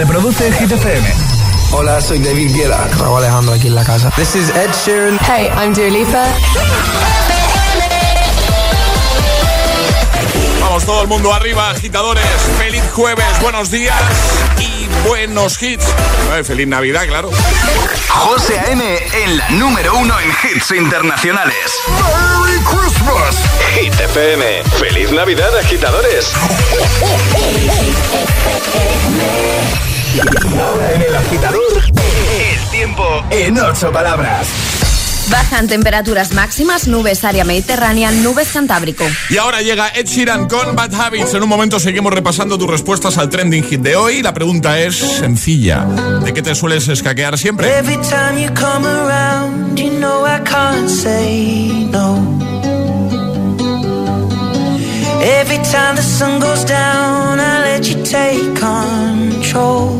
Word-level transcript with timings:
Reproduce 0.00 0.50
Hit 0.52 0.72
FM. 0.72 1.06
Hola, 1.72 2.00
soy 2.00 2.20
David 2.20 2.54
Guetta. 2.54 2.88
Raúl 2.98 3.18
Alejandro 3.18 3.52
aquí 3.52 3.66
en 3.66 3.74
la 3.74 3.84
casa. 3.84 4.10
This 4.16 4.34
is 4.34 4.48
Ed 4.48 4.70
Sheeran. 4.72 5.18
Hey, 5.20 5.50
I'm 5.54 5.74
Dua 5.74 5.90
Lipa. 5.90 6.24
Vamos 10.62 10.86
todo 10.86 11.02
el 11.02 11.08
mundo 11.08 11.34
arriba, 11.34 11.68
agitadores. 11.68 12.24
Feliz 12.56 12.82
jueves, 12.94 13.26
buenos 13.42 13.70
días 13.70 13.94
y 14.58 14.88
buenos 15.06 15.62
hits. 15.62 15.84
Eh, 16.32 16.44
feliz 16.44 16.66
Navidad, 16.66 17.06
claro. 17.06 17.30
José 18.08 18.58
A.M. 18.58 18.82
en 19.22 19.36
la 19.36 19.50
número 19.50 19.98
uno 19.98 20.14
en 20.18 20.30
hits 20.30 20.70
internacionales. 20.70 21.74
¡Merry 21.88 22.58
Christmas! 22.64 23.36
Hit 23.74 24.00
FM. 24.00 24.62
¡Feliz 24.78 25.12
Navidad, 25.12 25.54
agitadores! 25.58 26.32
ahora 30.18 30.92
en 30.92 31.02
el 31.02 31.14
agitador, 31.14 31.82
el 31.84 32.70
tiempo 32.70 33.24
en 33.30 33.58
ocho 33.58 33.92
palabras. 33.92 34.48
Bajan 35.30 35.68
temperaturas 35.68 36.32
máximas, 36.32 36.88
nubes 36.88 37.24
área 37.24 37.44
mediterránea, 37.44 38.10
nubes 38.10 38.48
cantábrico. 38.48 39.04
Y 39.28 39.36
ahora 39.36 39.62
llega 39.62 39.88
Ed 39.88 40.06
Sheeran 40.06 40.48
con 40.48 40.74
Bad 40.74 40.92
Habits. 40.92 41.34
En 41.34 41.44
un 41.44 41.48
momento 41.48 41.78
seguimos 41.78 42.12
repasando 42.12 42.58
tus 42.58 42.68
respuestas 42.68 43.16
al 43.16 43.28
trending 43.28 43.62
hit 43.62 43.80
de 43.80 43.94
hoy. 43.94 44.22
La 44.22 44.34
pregunta 44.34 44.80
es 44.80 44.96
sencilla. 44.96 45.84
¿De 46.24 46.34
qué 46.34 46.42
te 46.42 46.56
sueles 46.56 46.88
escaquear 46.88 47.38
siempre? 47.38 47.68
Every 47.78 47.98
time 47.98 48.42
you 48.42 48.52
come 48.54 48.84
around, 48.84 49.78
you 49.78 49.90
know 49.90 50.26
I 50.26 50.40
can't 50.42 50.88
say 50.88 51.86
no. 51.92 52.40
Every 55.22 55.58
time 55.58 55.94
the 55.94 56.02
sun 56.02 56.40
goes 56.40 56.64
down, 56.64 57.38
I 57.38 57.60
let 57.62 57.88
you 57.88 58.02
take 58.02 58.58
control. 58.58 59.99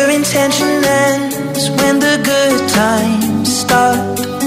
Pure 0.00 0.12
intention 0.12 0.82
ends 0.82 1.68
when 1.72 1.98
the 1.98 2.16
good 2.24 2.70
times 2.70 3.54
start. 3.54 4.39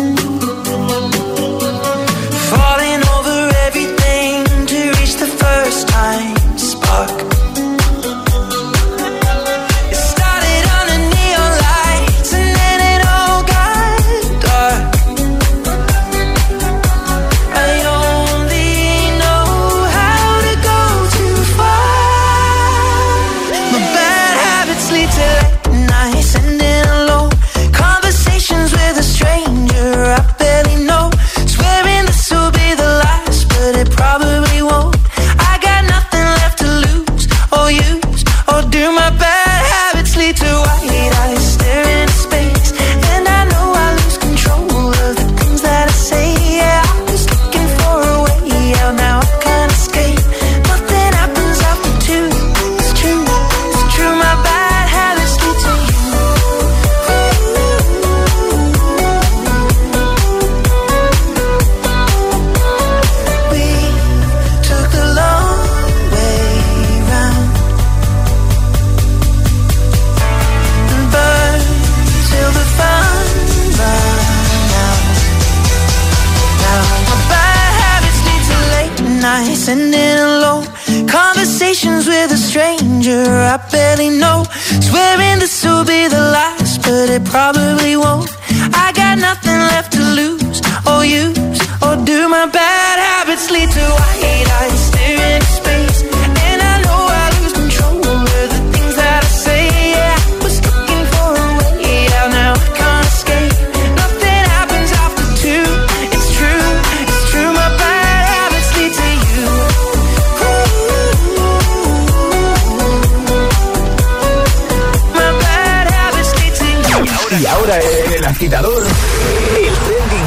Ahora 117.54 117.80
el 117.80 118.26
agitador, 118.26 118.84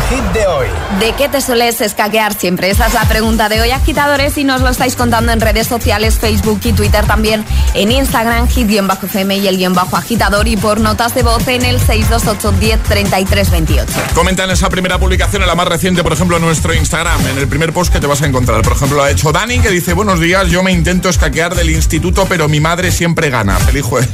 hit 0.09 0.25
de 0.33 0.47
hoy. 0.47 0.67
¿De 1.01 1.13
qué 1.15 1.29
te 1.29 1.41
sueles 1.41 1.81
escaquear 1.81 2.35
siempre? 2.35 2.71
Esa 2.71 2.87
es 2.87 2.95
la 2.95 3.07
pregunta 3.09 3.49
de 3.49 3.61
hoy, 3.61 3.71
agitadores, 3.71 4.39
y 4.39 4.45
nos 4.45 4.61
lo 4.61 4.69
estáis 4.69 4.97
contando 4.97 5.33
en 5.33 5.41
redes 5.41 5.67
sociales, 5.67 6.19
Facebook 6.19 6.61
y 6.65 6.73
Twitter 6.73 7.05
también, 7.07 7.45
en 7.75 7.91
Instagram, 7.91 8.49
hit-fm 8.49 9.37
y 9.37 9.49
el 9.49 9.57
guion 9.57 9.75
bajo 9.75 9.97
agitador, 9.97 10.47
y 10.49 10.57
por 10.57 10.81
notas 10.81 11.15
de 11.15 11.23
voz 11.23 11.47
en 11.49 11.65
el 11.65 11.81
628 11.81 12.53
10 12.53 12.83
33 12.83 13.51
28. 13.51 13.93
Comenta 14.15 14.45
en 14.45 14.51
esa 14.51 14.69
primera 14.69 14.99
publicación, 14.99 15.43
en 15.43 15.49
la 15.49 15.55
más 15.55 15.69
reciente, 15.69 16.03
por 16.03 16.13
ejemplo, 16.13 16.37
en 16.37 16.43
nuestro 16.43 16.73
Instagram, 16.75 17.27
en 17.27 17.39
el 17.39 17.49
primer 17.49 17.73
post 17.73 17.93
que 17.93 18.01
te 18.01 18.07
vas 18.07 18.23
a 18.23 18.27
encontrar. 18.27 18.63
Por 18.63 18.75
ejemplo, 18.75 18.99
lo 18.99 19.03
ha 19.03 19.11
hecho 19.11 19.33
Dani, 19.33 19.59
que 19.59 19.71
dice, 19.71 19.93
buenos 19.93 20.21
días, 20.21 20.49
yo 20.49 20.63
me 20.63 20.73
intento 20.73 21.09
escaquear 21.09 21.55
del 21.55 21.71
instituto, 21.71 22.27
pero 22.29 22.49
mi 22.49 22.61
madre 22.61 22.93
siempre 22.93 23.31
gana. 23.31 23.59
Feliz 23.59 23.85
jueves. 23.85 24.09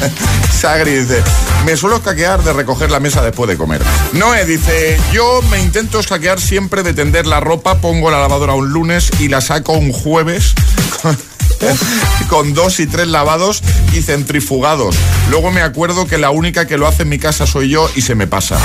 Sagri 0.52 0.92
dice, 0.92 1.22
me 1.66 1.76
suelo 1.76 1.96
escaquear 1.96 2.42
de 2.42 2.52
recoger 2.52 2.90
la 2.90 3.00
mesa 3.00 3.22
después 3.22 3.48
de 3.48 3.56
comer. 3.56 3.82
Noé 4.12 4.44
dice, 4.46 4.98
yo 5.12 5.33
me 5.42 5.60
intento 5.60 6.00
escaquear 6.00 6.40
siempre 6.40 6.82
de 6.82 6.94
tender 6.94 7.26
la 7.26 7.40
ropa, 7.40 7.80
pongo 7.80 8.10
la 8.10 8.20
lavadora 8.20 8.54
un 8.54 8.70
lunes 8.70 9.10
y 9.18 9.28
la 9.28 9.40
saco 9.40 9.72
un 9.72 9.92
jueves 9.92 10.54
con 12.28 12.54
dos 12.54 12.78
y 12.80 12.86
tres 12.86 13.08
lavados 13.08 13.62
y 13.92 14.02
centrifugados. 14.02 14.96
Luego 15.30 15.50
me 15.50 15.62
acuerdo 15.62 16.06
que 16.06 16.18
la 16.18 16.30
única 16.30 16.66
que 16.66 16.78
lo 16.78 16.86
hace 16.86 17.02
en 17.02 17.08
mi 17.08 17.18
casa 17.18 17.46
soy 17.46 17.68
yo 17.68 17.90
y 17.96 18.02
se 18.02 18.14
me 18.14 18.26
pasa. 18.26 18.58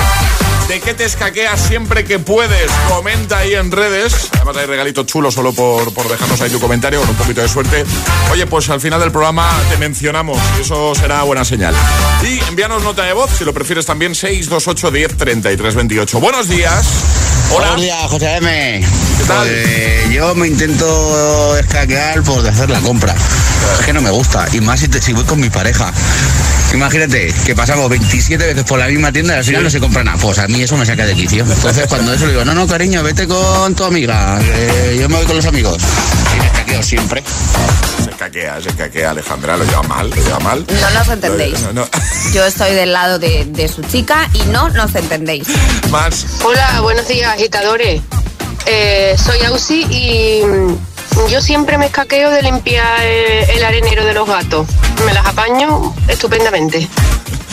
¿De 0.69 0.79
qué 0.79 0.93
te 0.93 1.03
escaqueas 1.03 1.59
siempre 1.59 2.05
que 2.05 2.19
puedes? 2.19 2.69
Comenta 2.87 3.39
ahí 3.39 3.55
en 3.55 3.71
redes. 3.71 4.29
Además 4.35 4.55
hay 4.55 4.67
regalitos 4.67 5.03
chulos 5.07 5.33
solo 5.33 5.51
por, 5.51 5.91
por 5.95 6.07
dejarnos 6.07 6.39
ahí 6.41 6.51
tu 6.51 6.59
comentario 6.59 6.99
con 6.99 7.09
un 7.09 7.15
poquito 7.15 7.41
de 7.41 7.49
suerte. 7.49 7.83
Oye, 8.31 8.45
pues 8.45 8.69
al 8.69 8.79
final 8.79 8.99
del 8.99 9.11
programa 9.11 9.49
te 9.71 9.77
mencionamos 9.77 10.37
y 10.59 10.61
eso 10.61 10.93
será 10.93 11.23
buena 11.23 11.43
señal. 11.43 11.73
Y 12.21 12.39
envíanos 12.47 12.83
nota 12.83 13.03
de 13.03 13.13
voz, 13.13 13.31
si 13.35 13.45
lo 13.45 13.51
prefieres 13.51 13.87
también, 13.87 14.13
628 14.13 14.91
10 14.91 15.17
33 15.17 15.73
28. 15.73 16.19
Buenos 16.19 16.47
días. 16.47 16.85
Hola. 17.51 17.69
Buenos 17.69 17.81
días, 17.81 18.03
José 18.03 18.35
M. 18.35 18.87
¿Qué 19.17 19.23
tal? 19.23 19.47
Pues, 19.47 20.09
yo 20.11 20.35
me 20.35 20.47
intento 20.47 21.57
escaquear 21.57 22.21
por 22.21 22.47
hacer 22.47 22.69
la 22.69 22.79
compra. 22.81 23.15
Es 23.79 23.85
que 23.87 23.93
no 23.93 24.01
me 24.01 24.11
gusta. 24.11 24.45
Y 24.53 24.61
más 24.61 24.81
si, 24.81 24.87
te, 24.87 25.01
si 25.01 25.13
voy 25.13 25.23
con 25.23 25.39
mi 25.39 25.49
pareja. 25.49 25.91
Imagínate 26.73 27.33
que 27.45 27.55
pasamos 27.55 27.89
27 27.89 28.45
veces 28.45 28.63
por 28.63 28.79
la 28.79 28.87
misma 28.87 29.11
tienda 29.11 29.33
y 29.35 29.37
al 29.37 29.43
final 29.43 29.63
no 29.63 29.69
se 29.69 29.79
compra 29.79 30.03
nada. 30.03 30.17
Pues 30.21 30.37
a 30.39 30.47
mí 30.47 30.61
eso 30.61 30.77
me 30.77 30.85
saca 30.85 31.05
de 31.05 31.13
quicio. 31.15 31.43
Entonces 31.43 31.87
cuando 31.87 32.13
eso 32.13 32.25
le 32.25 32.33
digo, 32.33 32.45
no, 32.45 32.53
no, 32.53 32.67
cariño, 32.67 33.01
vete 33.03 33.27
con 33.27 33.73
tu 33.75 33.83
amiga. 33.83 34.39
eh, 34.41 34.97
yo 34.99 35.09
me 35.09 35.17
voy 35.17 35.25
con 35.25 35.35
los 35.35 35.45
amigos. 35.45 35.77
Y 36.35 36.39
me 36.39 36.45
escaqueo 36.45 36.83
siempre. 36.83 37.23
Se 38.05 38.11
caquea, 38.11 38.61
se 38.61 38.69
caquea, 38.75 39.11
Alejandra, 39.11 39.57
lo 39.57 39.65
lleva 39.65 39.83
mal, 39.83 40.09
lo 40.09 40.15
lleva 40.15 40.39
mal. 40.39 40.65
No 40.69 40.89
nos 40.99 41.07
entendéis. 41.07 41.59
No, 41.61 41.73
no. 41.73 41.87
Yo 42.33 42.45
estoy 42.45 42.73
del 42.75 42.93
lado 42.93 43.17
de, 43.19 43.45
de 43.45 43.67
su 43.67 43.81
chica 43.83 44.29
y 44.33 44.39
no 44.51 44.69
nos 44.69 44.93
entendéis. 44.95 45.47
Más. 45.89 46.25
Hola, 46.43 46.81
buenos 46.81 47.07
días, 47.07 47.33
agitadores. 47.33 48.01
Eh, 48.67 49.15
soy 49.17 49.41
Ausi 49.45 49.81
y 49.89 50.41
yo 51.27 51.41
siempre 51.41 51.77
me 51.77 51.87
escaqueo 51.87 52.29
de 52.31 52.41
limpiar 52.41 53.01
el 53.03 53.63
arenero 53.63 54.05
de 54.05 54.13
los 54.13 54.27
gatos. 54.27 54.67
Me 55.05 55.13
las 55.13 55.25
apaño 55.25 55.93
estupendamente. 56.07 56.87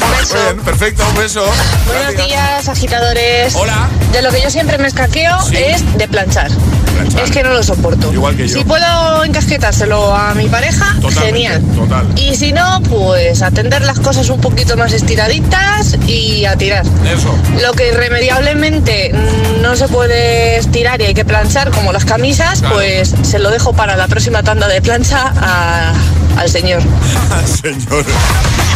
Un 0.03 0.11
beso. 0.19 0.35
Muy 0.37 0.43
bien, 0.45 0.61
perfecto, 0.65 1.03
un 1.09 1.17
beso. 1.17 1.45
Buenos 1.87 2.05
Gracias. 2.15 2.27
días, 2.27 2.69
agitadores. 2.69 3.55
Hola. 3.55 3.89
De 4.13 4.23
lo 4.23 4.31
que 4.31 4.41
yo 4.41 4.51
siempre 4.51 4.79
me 4.79 4.89
escaqueo 4.89 5.41
Sí. 5.43 5.57
es 5.57 5.99
de 5.99 6.09
planchar. 6.09 6.51
Planchar. 6.97 7.25
Es 7.25 7.31
que 7.31 7.43
no 7.43 7.51
lo 7.53 7.63
soporto. 7.63 8.13
Igual 8.13 8.37
que 8.37 8.49
yo. 8.49 8.59
Si 8.59 8.65
puedo 8.65 9.25
encasquetárselo 9.25 10.15
a 10.15 10.35
mi 10.35 10.49
pareja, 10.49 10.95
Totalmente, 11.01 11.27
genial. 11.27 11.63
total. 11.75 12.07
Y 12.17 12.35
si 12.37 12.53
no, 12.53 12.81
pues 12.89 13.43
atender 13.43 13.83
las 13.83 13.99
cosas 14.01 14.29
un 14.31 14.41
poquito 14.41 14.77
más 14.77 14.93
estiraditas 14.93 15.97
y 16.07 16.45
a 16.45 16.57
tirar. 16.57 16.85
Eso. 17.07 17.35
Lo 17.63 17.73
que 17.73 17.89
irremediablemente 17.89 19.13
mm, 19.13 19.63
no 19.63 19.77
se 19.77 19.89
puede 19.89 20.57
estirar 20.59 21.01
y 21.01 21.05
hay 21.07 21.15
que 21.15 21.25
planchar, 21.25 21.71
como 21.71 21.93
las 21.93 22.05
camisas, 22.05 22.61
Claro. 22.61 22.77
pues 22.77 23.15
se 23.23 23.39
lo 23.39 23.51
dejo 23.51 23.73
para 23.73 23.97
la 23.97 24.07
próxima 24.09 24.43
tanda 24.43 24.69
de 24.69 24.81
plancha 24.83 25.33
a- 25.37 25.93
al 26.39 26.51
señor. 26.51 26.83
Señor. 27.63 28.05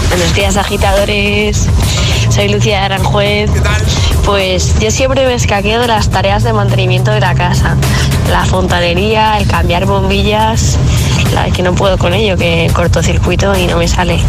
Buenos 0.08 0.34
días 0.34 0.56
agitadores, 0.56 1.66
soy 2.40 2.48
Lucía 2.48 2.78
de 2.78 2.84
Aranjuez. 2.86 3.50
¿Qué 3.50 3.60
tal? 3.60 3.82
Pues 4.24 4.78
yo 4.80 4.90
siempre 4.90 5.26
me 5.26 5.34
escaqueo 5.34 5.78
de 5.78 5.86
las 5.86 6.08
tareas 6.08 6.42
de 6.42 6.54
mantenimiento 6.54 7.10
de 7.10 7.20
la 7.20 7.34
casa. 7.34 7.76
La 8.30 8.46
fontanería, 8.46 9.36
el 9.36 9.46
cambiar 9.46 9.84
bombillas, 9.84 10.78
la 11.34 11.50
que 11.50 11.62
no 11.62 11.74
puedo 11.74 11.98
con 11.98 12.14
ello, 12.14 12.38
que 12.38 12.70
cortocircuito 12.72 13.54
y 13.58 13.66
no 13.66 13.76
me 13.76 13.86
sale. 13.86 14.20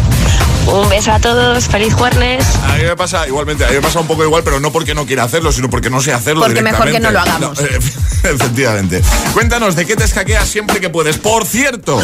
Un 0.66 0.88
beso 0.88 1.12
a 1.12 1.18
todos, 1.18 1.66
feliz 1.66 1.92
jueves. 1.94 2.44
A 2.64 2.76
mí 2.76 2.84
me 2.84 2.96
pasa 2.96 3.26
igualmente, 3.26 3.64
a 3.64 3.68
mí 3.68 3.74
me 3.74 3.80
pasa 3.82 4.00
un 4.00 4.06
poco 4.06 4.24
igual, 4.24 4.42
pero 4.44 4.60
no 4.60 4.72
porque 4.72 4.94
no 4.94 5.06
quiera 5.06 5.24
hacerlo, 5.24 5.52
sino 5.52 5.68
porque 5.68 5.90
no 5.90 6.00
sé 6.00 6.12
hacerlo 6.12 6.42
Porque 6.42 6.62
mejor 6.62 6.90
que 6.90 7.00
no 7.00 7.10
lo 7.10 7.20
hagamos. 7.20 7.60
No, 7.60 7.66
eh, 7.66 7.78
efectivamente. 8.24 9.02
Cuéntanos, 9.32 9.76
¿de 9.76 9.86
qué 9.86 9.96
te 9.96 10.04
escaqueas 10.04 10.48
siempre 10.48 10.80
que 10.80 10.88
puedes? 10.88 11.18
Por 11.18 11.44
cierto, 11.44 12.00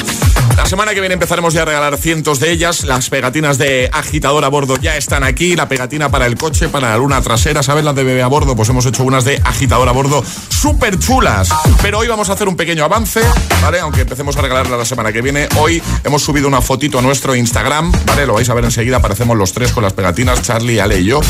la 0.57 0.67
semana 0.67 0.93
que 0.93 1.01
viene 1.01 1.15
empezaremos 1.15 1.55
ya 1.55 1.63
a 1.63 1.65
regalar 1.65 1.97
cientos 1.97 2.41
de 2.41 2.51
ellas. 2.51 2.85
Las 2.85 3.09
pegatinas 3.11 3.59
de 3.59 3.89
agitador 3.93 4.45
a 4.45 4.49
bordo 4.49 4.77
ya 4.77 4.97
están 4.97 5.25
aquí. 5.25 5.57
La 5.57 5.69
pegatina 5.69 6.11
para 6.11 6.27
el 6.27 6.37
coche, 6.37 6.69
para 6.69 6.91
la 6.91 6.97
luna 6.97 7.21
trasera, 7.23 7.63
¿sabes? 7.63 7.85
Las 7.85 7.95
de 7.95 8.05
bebé 8.05 8.23
a 8.23 8.27
bordo, 8.27 8.57
pues 8.57 8.69
hemos 8.69 8.85
hecho 8.87 9.05
unas 9.05 9.25
de 9.25 9.41
agitador 9.45 9.89
a 9.89 9.93
bordo 9.93 10.23
súper 10.49 10.99
chulas. 10.99 11.49
Pero 11.81 11.99
hoy 11.99 12.09
vamos 12.09 12.29
a 12.29 12.33
hacer 12.33 12.49
un 12.49 12.57
pequeño 12.57 12.85
avance, 12.85 13.21
¿vale? 13.63 13.81
Aunque 13.81 14.03
empecemos 14.03 14.37
a 14.37 14.43
regalarla 14.43 14.77
la 14.77 14.85
semana 14.85 15.13
que 15.13 15.23
viene. 15.23 15.49
Hoy 15.57 15.83
hemos 16.05 16.23
subido 16.23 16.49
una 16.49 16.61
fotito 16.61 16.99
a 16.99 17.03
nuestro 17.03 17.35
Instagram, 17.35 17.93
¿vale? 18.05 18.27
Lo 18.27 18.35
vais 18.35 18.48
a 18.49 18.55
ver 18.55 18.65
enseguida. 18.65 18.99
Aparecemos 18.99 19.37
los 19.37 19.53
tres 19.53 19.73
con 19.73 19.83
las 19.83 19.93
pegatinas, 19.93 20.43
Charlie, 20.43 20.81
Ale 20.81 21.01
y 21.01 21.05
yo. 21.05 21.21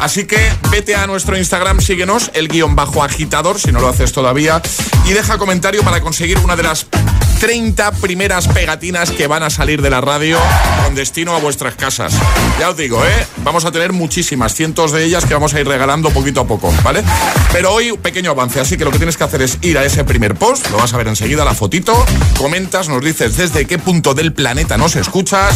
Así 0.00 0.26
que 0.26 0.38
vete 0.70 0.94
a 0.94 1.06
nuestro 1.06 1.36
Instagram, 1.36 1.80
síguenos, 1.80 2.30
el 2.34 2.48
guion 2.48 2.76
bajo 2.76 3.02
agitador, 3.02 3.60
si 3.60 3.72
no 3.72 3.80
lo 3.80 3.88
haces 3.88 4.12
todavía, 4.12 4.62
y 5.04 5.12
deja 5.12 5.38
comentario 5.38 5.82
para 5.82 6.00
conseguir 6.00 6.38
una 6.38 6.56
de 6.56 6.62
las 6.62 6.86
30 7.40 7.92
primeras 7.92 8.48
pegatinas 8.48 9.10
que 9.10 9.26
van 9.26 9.42
a 9.42 9.50
salir 9.50 9.82
de 9.82 9.90
la 9.90 10.00
radio 10.00 10.38
con 10.84 10.94
destino 10.94 11.34
a 11.34 11.38
vuestras 11.38 11.74
casas. 11.74 12.14
Ya 12.58 12.70
os 12.70 12.76
digo, 12.76 13.04
¿eh? 13.04 13.26
Vamos 13.44 13.64
a 13.64 13.72
tener 13.72 13.92
muchísimas, 13.92 14.54
cientos 14.54 14.92
de 14.92 15.04
ellas 15.04 15.24
que 15.26 15.34
vamos 15.34 15.52
a 15.54 15.60
ir 15.60 15.68
regalando 15.68 16.10
poquito 16.10 16.40
a 16.40 16.46
poco, 16.46 16.72
¿vale? 16.82 17.02
Pero 17.52 17.72
hoy 17.72 17.90
un 17.90 17.98
pequeño 17.98 18.30
avance, 18.30 18.60
así 18.60 18.76
que 18.76 18.84
lo 18.84 18.90
que 18.90 18.98
tienes 18.98 19.16
que 19.16 19.24
hacer 19.24 19.42
es 19.42 19.58
ir 19.62 19.76
a 19.78 19.84
ese 19.84 20.04
primer 20.04 20.34
post, 20.34 20.70
lo 20.70 20.78
vas 20.78 20.92
a 20.94 20.96
ver 20.96 21.08
enseguida, 21.08 21.44
la 21.44 21.54
fotito, 21.54 22.04
comentas, 22.38 22.88
nos 22.88 23.04
dices 23.04 23.36
desde 23.36 23.66
qué 23.66 23.78
punto 23.78 24.14
del 24.14 24.32
planeta 24.32 24.76
nos 24.78 24.96
escuchas 24.96 25.54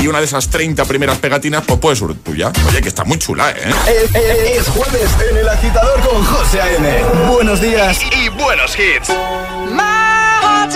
y 0.00 0.06
una 0.06 0.18
de 0.20 0.26
esas 0.26 0.48
30 0.48 0.84
primeras 0.84 1.18
pegatinas 1.18 1.64
pues 1.66 1.80
puede 1.80 1.96
ser 1.96 2.14
tuya. 2.14 2.52
Oye, 2.68 2.80
que 2.82 2.88
está 2.88 3.04
muy 3.04 3.18
chula, 3.18 3.50
¿eh? 3.50 3.70
Es, 3.88 4.14
es- 4.14 4.60
es 4.60 4.68
jueves 4.68 5.10
en 5.30 5.36
el 5.38 5.48
agitador 5.48 6.00
con 6.08 6.24
José 6.24 6.60
A.M. 6.60 7.04
Buenos 7.28 7.60
días 7.60 7.98
y 8.12 8.28
buenos 8.28 8.76
hits. 8.78 9.10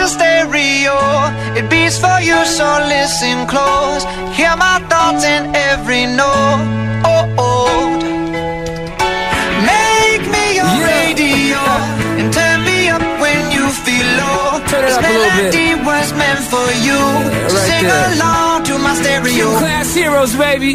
Stereo. 0.08 0.96
It 1.58 1.68
beats 1.70 1.98
for 1.98 2.18
you, 2.20 2.38
so 2.46 2.66
listen 2.88 3.46
close. 3.46 4.04
Hear 4.36 4.54
my 4.56 4.78
thoughts 4.90 5.24
in 5.24 5.54
every 5.54 6.06
note. 6.06 6.62
Oh, 7.04 7.24
oh. 7.38 7.90
Make 9.72 10.24
me 10.34 10.44
your 10.60 10.74
radio 10.92 11.60
and 12.20 12.32
turn 12.32 12.58
me 12.64 12.88
up 12.88 13.02
when 13.20 13.50
you 13.52 13.64
feel 13.84 14.06
low. 14.20 14.60
Turn 14.70 14.84
it 14.84 14.88
This 14.88 14.96
up 14.98 15.04
a 15.04 15.08
little 15.08 15.30
bit. 15.36 15.54
melody 15.54 15.70
was 15.84 16.12
meant 16.20 16.42
for 16.52 16.68
you. 16.86 17.00
So 17.48 17.56
right 17.56 17.68
sing 17.68 17.84
there. 17.84 18.12
along 18.14 18.64
to 18.64 18.78
my 18.78 18.94
stereo. 18.94 19.46
Class 19.58 19.94
heroes, 19.94 20.34
baby. 20.36 20.74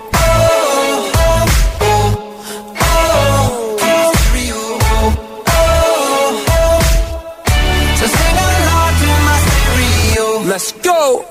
Let's 10.61 10.73
go. 10.73 11.30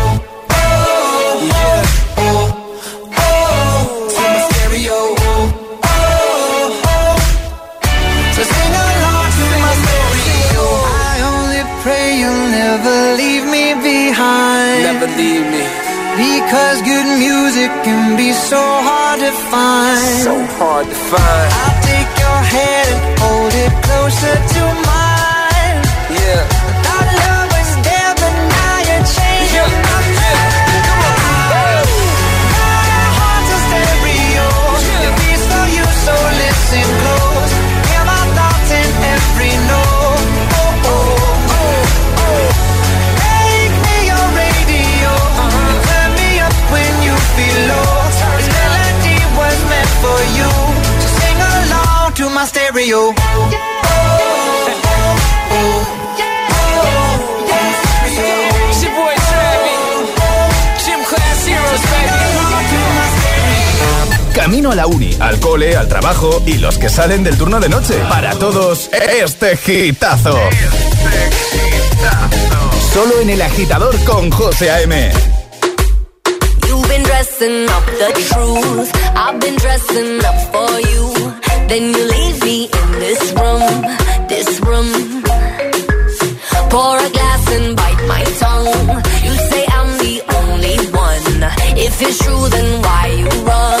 Because 16.51 16.81
good 16.81 17.17
music 17.17 17.71
can 17.85 18.17
be 18.17 18.33
so 18.33 18.59
hard 18.59 19.21
to 19.21 19.31
find. 19.31 20.21
So 20.21 20.35
hard 20.59 20.85
to 20.85 20.93
find. 20.93 21.49
I'll 21.63 21.81
take 21.81 22.11
your 22.19 22.39
hand 22.55 22.89
and 22.91 23.19
hold 23.21 23.53
it 23.53 23.71
closer 23.87 24.35
to 24.35 24.81
mine. 24.85 25.10
Camino 64.33 64.71
a 64.71 64.75
la 64.75 64.87
uni, 64.87 65.15
al 65.21 65.39
cole, 65.39 65.77
al 65.77 65.87
trabajo 65.87 66.43
y 66.45 66.57
los 66.57 66.77
que 66.77 66.89
salen 66.89 67.23
del 67.23 67.37
turno 67.37 67.61
de 67.61 67.69
noche. 67.69 67.93
Para 68.09 68.31
todos, 68.35 68.89
este 68.91 69.55
gitazo. 69.55 70.37
Solo 72.93 73.21
en 73.21 73.29
el 73.29 73.41
agitador 73.41 73.97
con 74.03 74.29
José 74.31 74.69
A.M. 74.69 75.11
You've 76.67 76.87
been 76.89 77.03
dressing 77.03 77.69
up 77.69 77.85
the 77.85 78.11
truth. 78.33 78.91
I've 79.15 79.39
been 79.39 79.55
dressing 79.55 80.19
up 80.25 80.35
for 80.51 80.79
you. 80.81 81.30
Then 81.71 81.93
you 81.93 82.03
leave 82.03 82.43
me 82.43 82.63
in 82.65 82.91
this 82.99 83.31
room, 83.31 83.63
this 84.27 84.59
room. 84.59 85.23
Pour 86.69 86.97
a 86.97 87.09
glass 87.15 87.43
and 87.55 87.77
bite 87.77 88.03
my 88.13 88.23
tongue. 88.41 88.89
You 89.25 89.33
say 89.49 89.63
I'm 89.77 89.89
the 90.03 90.15
only 90.39 90.77
one. 90.91 91.39
If 91.79 92.01
it's 92.01 92.17
true, 92.25 92.49
then 92.49 92.81
why 92.81 93.07
you 93.19 93.29
run 93.45 93.80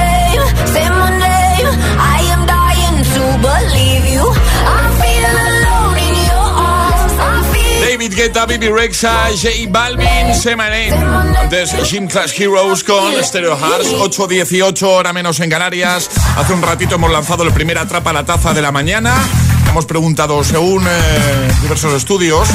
David 8.11 8.23
Guetta, 8.23 8.45
Bibi 8.45 8.67
Rexa, 8.67 9.29
J 9.29 9.69
Balvin, 9.69 10.35
Say 10.35 10.55
My 10.55 10.63
Name. 10.63 10.91
Antes 11.39 11.71
Gym 11.89 12.07
Class 12.07 12.37
Heroes 12.37 12.83
con 12.83 13.13
Stereo 13.23 13.55
Hearts, 13.55 13.87
8.18, 13.87 14.83
hora 14.83 15.13
menos 15.13 15.39
en 15.39 15.49
Canarias. 15.49 16.09
Hace 16.35 16.51
un 16.51 16.61
ratito 16.61 16.95
hemos 16.95 17.09
lanzado 17.09 17.43
el 17.43 17.53
primer 17.53 17.77
Atrapa 17.77 18.11
la 18.11 18.25
Taza 18.25 18.53
de 18.53 18.61
la 18.61 18.73
mañana. 18.73 19.15
Hemos 19.69 19.85
preguntado, 19.85 20.43
según 20.43 20.85
eh, 20.85 21.51
diversos 21.61 21.93
estudios, 21.93 22.49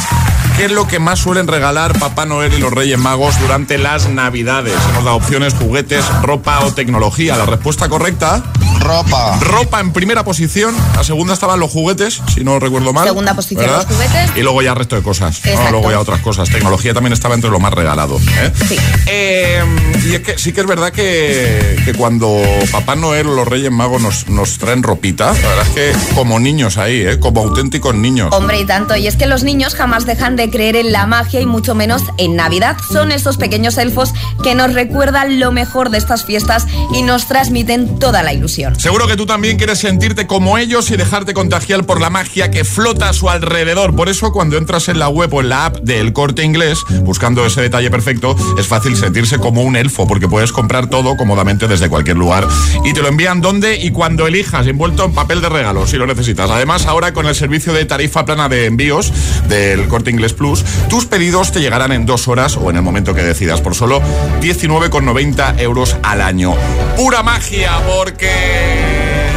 ¿Qué 0.56 0.66
es 0.66 0.72
lo 0.72 0.88
que 0.88 0.98
más 0.98 1.18
suelen 1.18 1.48
regalar 1.48 1.98
Papá 1.98 2.24
Noel 2.24 2.54
y 2.54 2.58
los 2.58 2.72
Reyes 2.72 2.98
Magos 2.98 3.38
durante 3.38 3.76
las 3.76 4.08
Navidades? 4.08 4.72
Hemos 4.90 5.04
dado 5.04 5.16
opciones, 5.16 5.52
juguetes, 5.52 6.02
ropa 6.22 6.64
o 6.64 6.72
tecnología. 6.72 7.36
La 7.36 7.44
respuesta 7.44 7.90
correcta... 7.90 8.42
Ropa. 8.86 9.38
Ropa 9.40 9.80
en 9.80 9.92
primera 9.92 10.24
posición. 10.24 10.74
La 10.94 11.02
segunda 11.02 11.34
estaban 11.34 11.58
los 11.58 11.70
juguetes, 11.70 12.22
si 12.32 12.44
no 12.44 12.60
recuerdo 12.60 12.92
mal. 12.92 13.06
Segunda 13.06 13.34
posición 13.34 13.66
¿verdad? 13.66 13.86
los 13.88 13.96
juguetes. 13.96 14.36
Y 14.36 14.42
luego 14.42 14.62
ya 14.62 14.70
el 14.70 14.76
resto 14.76 14.94
de 14.94 15.02
cosas. 15.02 15.42
Luego 15.70 15.90
ya 15.90 15.98
otras 15.98 16.20
cosas. 16.20 16.48
Tecnología 16.48 16.94
también 16.94 17.12
estaba 17.12 17.34
entre 17.34 17.50
lo 17.50 17.58
más 17.58 17.74
regalado. 17.74 18.18
¿eh? 18.18 18.52
Sí. 18.68 18.76
Eh, 19.06 19.64
y 20.04 20.14
es 20.14 20.20
que 20.20 20.38
sí 20.38 20.52
que 20.52 20.60
es 20.60 20.66
verdad 20.66 20.92
que, 20.92 21.76
que 21.84 21.94
cuando 21.94 22.40
Papá 22.70 22.94
Noel 22.94 23.26
o 23.26 23.34
los 23.34 23.48
Reyes 23.48 23.72
Magos 23.72 24.00
nos, 24.00 24.28
nos 24.28 24.58
traen 24.58 24.82
ropita, 24.82 25.32
la 25.32 25.48
verdad 25.48 25.66
es 25.66 25.74
que 25.74 26.14
como 26.14 26.38
niños 26.38 26.78
ahí, 26.78 27.00
¿eh? 27.00 27.18
como 27.18 27.40
auténticos 27.40 27.94
niños. 27.94 28.32
Hombre, 28.32 28.60
y 28.60 28.64
tanto. 28.64 28.94
Y 28.94 29.08
es 29.08 29.16
que 29.16 29.26
los 29.26 29.42
niños 29.42 29.74
jamás 29.74 30.06
dejan 30.06 30.36
de 30.36 30.48
creer 30.48 30.76
en 30.76 30.92
la 30.92 31.06
magia 31.06 31.40
y 31.40 31.46
mucho 31.46 31.74
menos 31.74 32.02
en 32.18 32.36
Navidad. 32.36 32.76
Son 32.92 33.10
esos 33.10 33.36
pequeños 33.36 33.78
elfos 33.78 34.12
que 34.44 34.54
nos 34.54 34.74
recuerdan 34.74 35.40
lo 35.40 35.50
mejor 35.50 35.90
de 35.90 35.98
estas 35.98 36.24
fiestas 36.24 36.66
y 36.92 37.02
nos 37.02 37.26
transmiten 37.26 37.98
toda 37.98 38.22
la 38.22 38.32
ilusión. 38.32 38.75
Seguro 38.78 39.06
que 39.06 39.16
tú 39.16 39.26
también 39.26 39.56
quieres 39.56 39.78
sentirte 39.78 40.26
como 40.26 40.58
ellos 40.58 40.90
y 40.90 40.96
dejarte 40.96 41.34
contagiar 41.34 41.84
por 41.84 42.00
la 42.00 42.10
magia 42.10 42.50
que 42.50 42.64
flota 42.64 43.08
a 43.08 43.12
su 43.12 43.28
alrededor. 43.28 43.96
Por 43.96 44.08
eso, 44.08 44.32
cuando 44.32 44.56
entras 44.56 44.88
en 44.88 44.98
la 44.98 45.08
web 45.08 45.32
o 45.34 45.40
en 45.40 45.48
la 45.48 45.66
app 45.66 45.78
del 45.78 46.12
corte 46.12 46.44
inglés, 46.44 46.80
buscando 47.02 47.44
ese 47.44 47.62
detalle 47.62 47.90
perfecto, 47.90 48.36
es 48.58 48.66
fácil 48.66 48.96
sentirse 48.96 49.38
como 49.38 49.62
un 49.62 49.76
elfo, 49.76 50.06
porque 50.06 50.28
puedes 50.28 50.52
comprar 50.52 50.88
todo 50.88 51.16
cómodamente 51.16 51.68
desde 51.68 51.88
cualquier 51.88 52.16
lugar 52.16 52.46
y 52.84 52.92
te 52.92 53.02
lo 53.02 53.08
envían 53.08 53.40
donde 53.40 53.76
y 53.76 53.90
cuando 53.90 54.26
elijas, 54.26 54.66
envuelto 54.66 55.04
en 55.04 55.12
papel 55.12 55.40
de 55.40 55.48
regalo, 55.48 55.86
si 55.86 55.96
lo 55.96 56.06
necesitas. 56.06 56.50
Además, 56.50 56.86
ahora 56.86 57.12
con 57.12 57.26
el 57.26 57.34
servicio 57.34 57.72
de 57.72 57.84
tarifa 57.86 58.24
plana 58.24 58.48
de 58.48 58.66
envíos 58.66 59.12
del 59.48 59.88
corte 59.88 60.10
inglés 60.10 60.32
Plus, 60.32 60.64
tus 60.88 61.06
pedidos 61.06 61.52
te 61.52 61.60
llegarán 61.60 61.92
en 61.92 62.06
dos 62.06 62.28
horas 62.28 62.56
o 62.56 62.70
en 62.70 62.76
el 62.76 62.82
momento 62.82 63.14
que 63.14 63.22
decidas, 63.22 63.60
por 63.60 63.74
solo 63.74 64.02
19,90 64.40 65.60
euros 65.60 65.96
al 66.02 66.20
año. 66.20 66.54
Pura 66.96 67.22
magia, 67.22 67.72
porque 67.86 68.65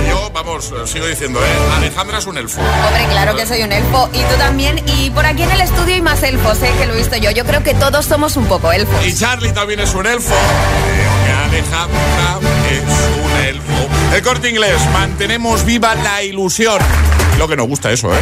yo, 0.07 0.29
vamos, 0.31 0.73
sigo 0.85 1.05
diciendo, 1.07 1.39
¿eh? 1.39 1.75
Alejandra 1.77 2.17
es 2.17 2.25
un 2.25 2.37
elfo. 2.37 2.61
Hombre, 2.61 3.05
claro 3.09 3.35
que 3.35 3.45
soy 3.45 3.63
un 3.63 3.71
elfo. 3.71 4.09
Y 4.13 4.19
tú 4.23 4.35
también. 4.37 4.81
Y 4.85 5.09
por 5.11 5.25
aquí 5.25 5.43
en 5.43 5.51
el 5.51 5.61
estudio 5.61 5.95
hay 5.95 6.01
más 6.01 6.21
elfos, 6.23 6.61
¿eh? 6.63 6.71
Que 6.79 6.85
lo 6.85 6.93
he 6.93 6.97
visto 6.97 7.15
yo. 7.17 7.31
Yo 7.31 7.45
creo 7.45 7.63
que 7.63 7.73
todos 7.73 8.05
somos 8.05 8.35
un 8.37 8.45
poco 8.45 8.71
elfos. 8.71 9.05
Y 9.05 9.15
Charlie 9.15 9.51
también 9.51 9.79
es 9.79 9.93
un 9.93 10.05
elfo. 10.05 10.33
Creo 10.33 11.25
que 11.25 11.57
Alejandra 11.57 12.39
es 12.69 12.83
un 13.23 13.45
elfo. 13.45 13.78
El 14.13 14.23
corte 14.23 14.49
inglés, 14.49 14.81
mantenemos 14.91 15.63
viva 15.65 15.93
la 15.95 16.23
ilusión. 16.23 16.79
Lo 17.37 17.47
que 17.47 17.55
nos 17.55 17.67
gusta 17.67 17.91
eso, 17.91 18.13
¿eh? 18.13 18.19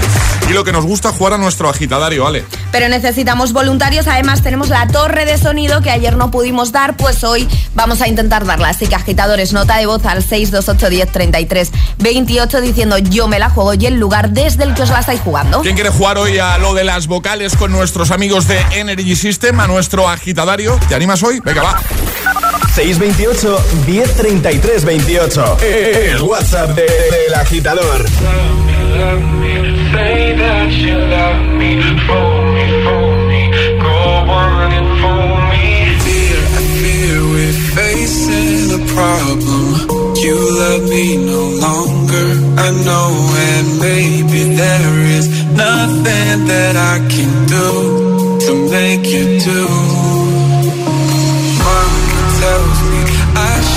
Y 0.50 0.54
lo 0.54 0.64
que 0.64 0.72
nos 0.72 0.86
gusta 0.86 1.12
jugar 1.12 1.34
a 1.34 1.38
nuestro 1.38 1.70
agitadario, 1.70 2.26
¿vale? 2.26 2.44
Pero 2.72 2.88
necesitamos 2.88 3.52
voluntarios. 3.54 4.06
Además, 4.06 4.44
tenemos 4.44 4.70
la 4.70 4.86
torre 4.88 5.26
de 5.26 5.38
sonido 5.38 5.82
que 5.82 5.90
ayer 5.90 6.16
no 6.18 6.30
pudimos 6.30 6.72
dar, 6.72 6.96
pues 6.98 7.24
hoy 7.24 7.48
vamos 7.74 8.02
a 8.02 8.08
intentar 8.08 8.46
darla. 8.46 8.70
Así 8.70 8.86
que 8.86 8.96
agitadores, 8.96 9.54
nota 9.54 9.78
de 9.78 9.88
voz 9.88 10.06
al 10.06 10.22
628 10.22 10.90
10 10.90 11.12
33 11.12 11.72
28 11.98 12.62
diciendo 12.62 12.98
yo 13.00 13.28
me 13.28 13.40
la 13.40 13.50
juego 13.50 13.74
y 13.74 13.86
el 13.88 13.96
lugar 13.96 14.30
desde 14.32 14.66
el 14.66 14.76
que 14.76 14.84
os 14.84 14.90
la 14.90 15.00
estáis 15.00 15.22
jugando. 15.22 15.62
¿Quién 15.62 15.76
quiere 15.76 15.90
jugar 15.90 16.18
hoy 16.18 16.38
a 16.38 16.58
lo 16.60 16.76
de 16.76 16.84
las 16.84 17.08
vocales 17.08 17.56
con 17.56 17.72
nuestros 17.72 18.12
amigos 18.12 18.48
de 18.48 18.60
Energy 18.74 19.16
System, 19.16 19.60
a 19.60 19.68
nuestro 19.68 20.08
agitadario? 20.08 20.80
¿Te 20.90 20.96
animas 20.96 21.24
hoy? 21.24 21.40
Venga, 21.44 21.64
va. 21.64 21.82
628 22.76 23.60
1033 23.86 24.84
28. 24.84 25.58
El 25.62 26.22
WhatsApp 26.24 26.76
de- 26.76 26.86
del 26.86 27.34
agitador. 27.36 28.06
Facing 37.78 38.72
a 38.74 38.86
problem. 38.94 40.16
You 40.16 40.36
love 40.60 40.84
me 40.90 41.16
no 41.18 41.42
longer, 41.66 42.28
I 42.58 42.70
know, 42.86 43.10
and 43.52 43.80
maybe 43.80 44.56
there 44.56 45.00
is 45.18 45.28
nothing 45.54 46.46
that 46.48 46.76
I 46.76 46.98
can 47.08 47.46
do 47.46 48.40
to 48.46 48.52
make 48.72 49.06
you 49.06 49.40
do. 49.40 49.97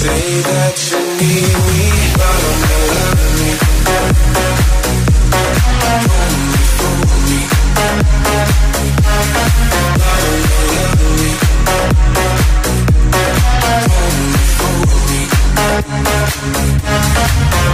say 0.00 0.40
that 0.40 0.76
you 0.88 1.00
need 1.20 1.56
me, 1.68 1.88
me, 3.36 3.52
me. 3.52 3.70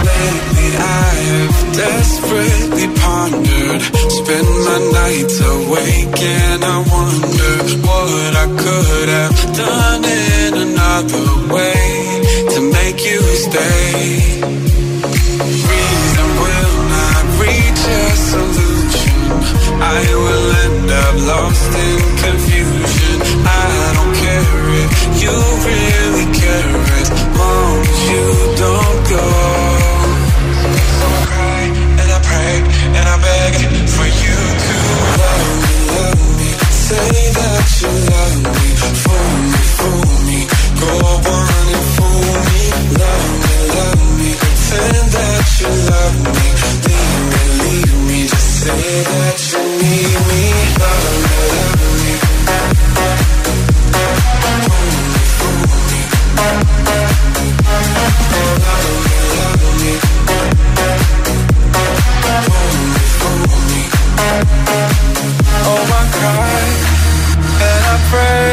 Lately 0.07 0.69
I 0.75 1.13
have 1.31 1.57
desperately 1.75 2.87
pondered 2.99 3.81
Spend 4.19 4.49
my 4.67 4.79
nights 4.99 5.37
awake 5.39 6.19
and 6.21 6.61
I 6.65 6.77
wonder 6.91 7.53
What 7.87 8.31
I 8.35 8.47
could 8.63 9.09
have 9.17 9.39
done 9.55 10.03
in 10.03 10.53
another 10.67 11.53
way 11.53 12.06
To 12.57 12.63
make 12.63 12.99
you 13.05 13.21
stay. 13.45 14.41
Reason 15.69 16.29
will 16.41 16.75
not 16.97 17.23
reach 17.37 17.81
a 17.85 18.05
solution. 18.31 19.19
I 19.77 20.01
will 20.23 20.47
end 20.65 20.89
up 20.89 21.15
lost 21.29 21.71
in 21.85 22.01
confusion. 22.25 23.17
I 23.45 23.93
don't 23.93 24.13
care 24.25 24.57
if 24.81 24.89
you 25.21 25.35
really 25.69 26.27
care. 26.33 26.73
As 26.97 27.09
long 27.37 27.77
as 27.93 28.01
you 28.09 28.25
don't 28.65 29.01
go. 29.13 29.25
So 30.97 31.05
I 31.13 31.23
cry 31.29 31.61
and 32.01 32.09
I 32.09 32.19
pray 32.25 32.55
and 32.97 33.05
I 33.05 33.17
beg 33.21 33.53
for 33.95 34.07
you 34.23 34.37
to 34.65 34.75
love 35.21 35.45
me, 35.61 35.73
love 35.93 36.25
me 36.39 36.49
Say 36.73 37.09
that 37.37 37.65
you 37.81 37.91
love 38.09 38.37
me 38.43 38.56
afraid 68.07 68.46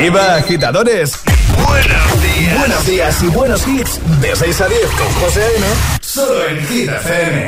Arriba, 0.00 0.36
agitadores. 0.36 1.12
Buenos 1.68 2.22
días. 2.22 2.58
Buenos 2.58 2.86
días 2.86 3.22
y 3.22 3.26
buenos 3.26 3.68
hits. 3.68 4.00
De 4.22 4.34
6 4.34 4.60
a 4.62 4.66
10 4.66 4.80
con 4.92 5.12
José 5.20 5.42
A.M. 5.42 5.66
Solo 6.00 6.46
en 6.48 6.66
Hit 6.68 6.88
FM. 6.88 7.46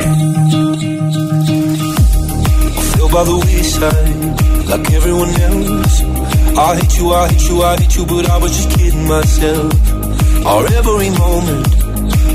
feel 2.93 3.09
by 3.09 3.25
the 3.25 3.37
wayside, 3.47 4.69
like 4.69 4.93
everyone 4.93 5.31
else. 5.31 6.03
I 6.55 6.77
hate 6.77 6.99
you, 6.99 7.15
I 7.15 7.29
hate 7.29 7.49
you, 7.49 7.63
I 7.63 7.77
hate 7.79 7.97
you, 7.97 8.05
but 8.05 8.29
I 8.29 8.37
was 8.37 8.55
just 8.55 8.71
kidding 8.77 9.09
myself. 9.09 9.73
Our 10.45 10.67
every 10.77 11.09
moment, 11.09 11.69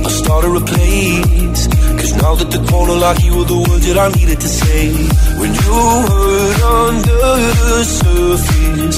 I 0.03 0.10
started 0.10 0.56
a 0.56 0.65
place. 0.65 1.67
Cause 1.97 2.13
now 2.23 2.34
that 2.34 2.49
the 2.49 2.65
corner 2.71 2.95
like 2.95 3.23
you 3.23 3.38
were 3.38 3.45
the 3.45 3.58
words 3.69 3.86
that 3.86 3.97
I 3.99 4.10
needed 4.17 4.39
to 4.41 4.47
say. 4.47 4.93
When 5.38 5.53
you 5.53 5.73
hurt 6.10 6.62
under 6.89 7.21
the 7.69 7.84
surface, 7.86 8.97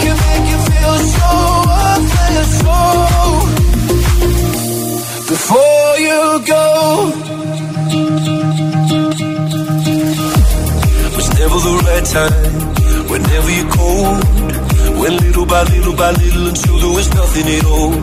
Can 0.00 0.16
make 0.24 0.46
you 0.52 0.58
feel 0.70 0.94
so 1.16 1.28
worthless. 1.68 2.52
Before 5.32 5.90
you 6.06 6.20
go. 6.46 6.62
was 11.16 11.28
never 11.38 11.58
the 11.68 11.74
right 11.88 12.06
time. 12.18 12.52
Whenever 13.12 13.50
you're 13.56 13.72
cold, 13.80 14.18
went 15.00 15.16
little 15.22 15.46
by 15.46 15.62
little 15.64 15.96
by 15.96 16.10
little 16.12 16.46
until 16.48 16.76
there 16.82 16.94
was 16.98 17.08
nothing 17.14 17.46
at 17.56 17.64
all. 17.64 17.94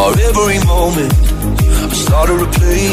Our 0.00 0.12
every 0.28 0.58
moment, 0.72 1.12
I 1.92 1.94
started 2.06 2.38
to 2.44 2.48
play, 2.58 2.88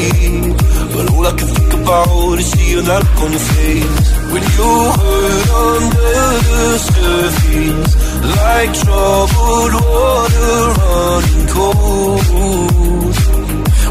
but 0.94 1.06
all 1.14 1.26
I 1.28 1.34
can 1.40 1.48
think 1.58 1.74
about 1.74 2.07
is 2.36 2.52
seeing 2.52 2.84
that 2.86 3.02
look 3.04 3.22
on 3.24 3.32
your 3.32 3.40
face 3.40 4.08
when 4.32 4.44
you 4.44 4.72
hurt 5.00 5.50
under 5.68 6.14
the 6.48 6.64
surface, 6.92 7.92
like 8.36 8.72
troubled 8.82 9.74
water 9.74 10.60
running 10.78 11.48
cold. 11.56 13.16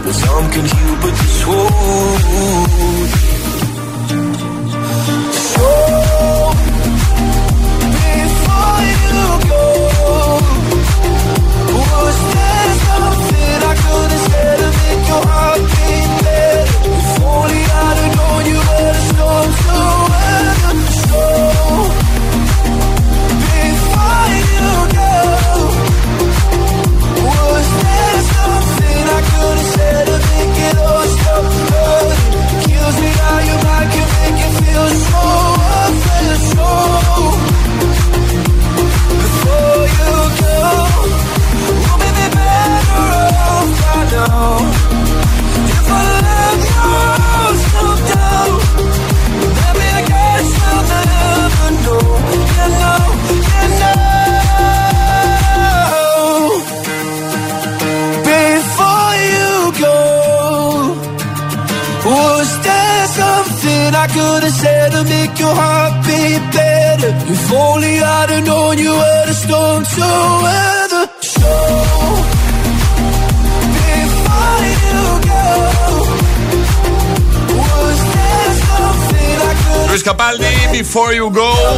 Well, 0.05 0.17
some 0.25 0.47
can 0.53 0.65
heal, 0.73 0.95
but 1.03 1.15
this 1.21 1.41
won't. 1.47 3.11
So, 5.57 5.69
before 7.97 8.81
you 8.93 9.27
go, 9.51 9.65
was 11.73 12.17
there 12.35 12.71
something 12.87 13.59
I 13.71 13.75
could 13.83 14.11
have 14.15 14.25
said 14.31 14.57
to 14.61 14.69
make 14.79 15.05
your 15.11 15.25
heart 15.27 15.61
beat 15.73 16.11
better? 16.23 16.67
If 16.87 17.23
only 17.23 17.66
I'd 17.89 17.99
have 17.99 18.17
known 18.17 18.47
you 18.47 18.59
were 18.59 18.93
the 18.93 19.01
storm 19.09 19.51
to 19.63 19.79
weather. 20.11 21.56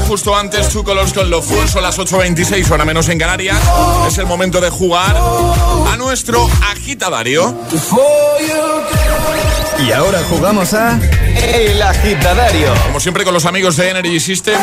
Justo 0.09 0.35
antes 0.35 0.71
Two 0.71 0.85
Colors 0.85 1.13
con 1.13 1.29
Lo 1.29 1.43
Full, 1.43 1.67
son 1.67 1.83
las 1.83 1.99
8.26, 1.99 2.71
hora 2.71 2.87
menos 2.87 3.11
en 3.11 3.19
Canarias. 3.19 3.59
Es 4.09 4.17
el 4.17 4.25
momento 4.25 4.59
de 4.59 4.71
jugar 4.71 5.15
a 5.17 5.97
nuestro 5.99 6.49
agitadario. 6.71 7.55
Y 9.87 9.93
ahora 9.93 10.23
jugamos 10.31 10.73
a 10.73 10.99
El 11.53 11.83
Agitadario. 11.83 12.73
Como 12.87 13.01
siempre 13.01 13.23
con 13.25 13.35
los 13.35 13.45
amigos 13.45 13.77
de 13.77 13.91
Energy 13.91 14.19
System, 14.19 14.59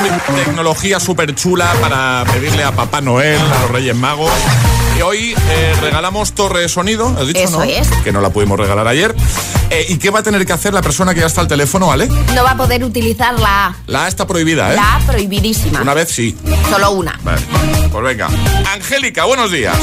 tecnología 0.45 0.99
súper 0.99 1.35
chula 1.35 1.71
para 1.79 2.25
pedirle 2.33 2.63
a 2.63 2.71
Papá 2.71 3.01
Noel, 3.01 3.39
a 3.39 3.61
los 3.61 3.71
Reyes 3.71 3.95
Magos. 3.95 4.31
Y 4.97 5.01
hoy 5.03 5.35
eh, 5.49 5.73
regalamos 5.79 6.33
torre 6.33 6.61
de 6.61 6.69
sonido, 6.69 7.15
¿has 7.19 7.27
dicho 7.27 7.39
Eso 7.39 7.57
no? 7.57 7.63
es. 7.63 7.87
Que 8.03 8.11
no 8.11 8.19
la 8.19 8.31
pudimos 8.31 8.59
regalar 8.59 8.87
ayer. 8.87 9.13
Eh, 9.69 9.85
¿Y 9.89 9.97
qué 9.97 10.09
va 10.09 10.19
a 10.19 10.23
tener 10.23 10.45
que 10.45 10.53
hacer 10.53 10.73
la 10.73 10.81
persona 10.81 11.13
que 11.13 11.19
ya 11.21 11.25
está 11.25 11.41
al 11.41 11.47
teléfono, 11.47 11.91
Ale? 11.91 12.07
No 12.07 12.43
va 12.43 12.51
a 12.51 12.57
poder 12.57 12.83
utilizar 12.83 13.37
la 13.39 13.67
A. 13.67 13.75
La 13.87 14.05
A 14.05 14.07
está 14.07 14.25
prohibida, 14.27 14.71
¿eh? 14.71 14.75
La 14.75 14.95
A 14.97 14.99
prohibidísima. 14.99 15.81
Una 15.81 15.93
vez 15.93 16.09
sí. 16.11 16.37
Solo 16.69 16.91
una. 16.91 17.19
Vale, 17.23 17.41
pues 17.91 18.03
venga. 18.03 18.29
Angélica, 18.73 19.25
buenos 19.25 19.51
días. 19.51 19.77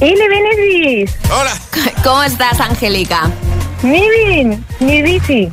Ile 0.00 0.28
Benedis, 0.28 1.10
Hola. 1.30 1.52
¿Cómo 2.04 2.22
estás, 2.22 2.58
Angélica? 2.60 3.30
mi 3.82 4.02
bien, 4.26 4.64
mi 4.80 5.02
bici. 5.02 5.48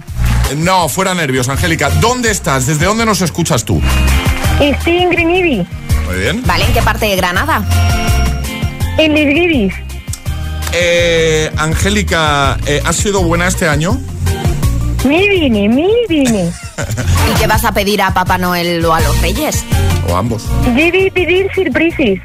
No, 0.56 0.88
fuera 0.88 1.13
nervios, 1.13 1.50
Angélica. 1.50 1.90
¿Dónde 1.90 2.32
estás? 2.32 2.66
¿Desde 2.66 2.86
dónde 2.86 3.06
nos 3.06 3.20
escuchas 3.22 3.66
tú? 3.66 3.82
Estoy 4.62 4.98
en 5.00 5.10
Grenivi, 5.10 5.68
Muy 6.08 6.18
bien. 6.20 6.44
¿Vale? 6.46 6.66
¿En 6.66 6.74
qué 6.74 6.82
parte 6.82 7.06
de 7.08 7.16
Granada? 7.18 7.63
en. 8.98 9.87
Eh, 10.73 11.51
Angélica, 11.58 12.58
eh, 12.65 12.82
¿has 12.86 12.95
sido 12.97 13.23
buena 13.23 13.47
este 13.47 13.67
año? 13.67 13.99
Mi 15.06 15.27
vine, 15.30 15.69
mi 15.69 15.88
vine. 16.10 16.51
¿Y 17.32 17.39
qué 17.39 17.47
vas 17.47 17.63
a 17.65 17.71
pedir 17.71 18.01
a 18.01 18.13
Papá 18.13 18.38
Noel 18.38 18.84
o 18.86 18.93
a 18.93 18.99
los 18.99 19.19
Reyes? 19.21 19.63
O 20.10 20.15
ambos. 20.15 20.43
Debí 20.75 21.10
pedir 21.12 21.47
surprises. 21.56 22.19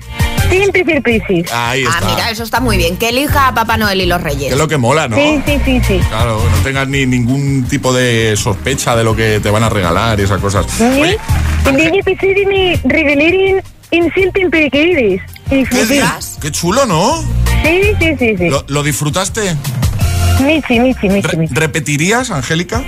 Siempre 0.50 0.84
surprises. 0.84 1.50
Ahí 1.52 1.84
Ah, 1.88 1.94
está. 1.98 2.10
mira, 2.10 2.30
eso 2.30 2.42
está 2.42 2.60
muy 2.60 2.76
bien. 2.76 2.96
Que 2.96 3.08
elija 3.10 3.48
a 3.48 3.54
Papá 3.54 3.76
Noel 3.76 4.00
y 4.02 4.06
los 4.06 4.18
Que 4.18 4.24
Reyes. 4.24 4.52
es 4.52 4.58
lo 4.58 4.68
que 4.68 4.76
mola, 4.76 5.08
¿no? 5.08 5.16
Sí, 5.16 5.40
sí, 5.46 5.60
sí, 5.64 5.80
sí. 5.86 5.98
Claro, 6.08 6.42
no 6.44 6.62
tengas 6.62 6.88
ni 6.88 7.06
ningún 7.06 7.64
tipo 7.68 7.92
de 7.92 8.34
sospecha 8.36 8.96
de 8.96 9.04
lo 9.04 9.14
que 9.16 9.40
te 9.40 9.50
van 9.50 9.62
a 9.62 9.68
regalar 9.68 10.18
y 10.20 10.24
esas 10.24 10.40
cosas. 10.40 10.66
Oye, 10.80 11.16
Debí 11.64 12.02
pedir 12.02 12.46
mi 12.48 12.74
revelar 12.84 13.32
en, 13.32 13.62
en 13.92 14.12
Silten 14.12 14.50
Periqueides. 14.50 15.22
¿qué, 15.48 15.56
Disfruté. 15.56 15.86
dices? 15.94 16.38
Qué 16.40 16.50
chulo, 16.50 16.84
¿no? 16.86 17.24
Sí, 17.62 17.80
sí, 18.00 18.16
sí, 18.18 18.36
sí. 18.38 18.48
¿Lo, 18.48 18.64
lo 18.68 18.82
disfrutaste? 18.82 19.56
Michi, 20.44 20.80
Michi, 20.80 21.08
Michi, 21.08 21.28
Re- 21.28 21.36
Michi. 21.36 21.54
¿Repetirías, 21.54 22.30
Angélica? 22.30 22.82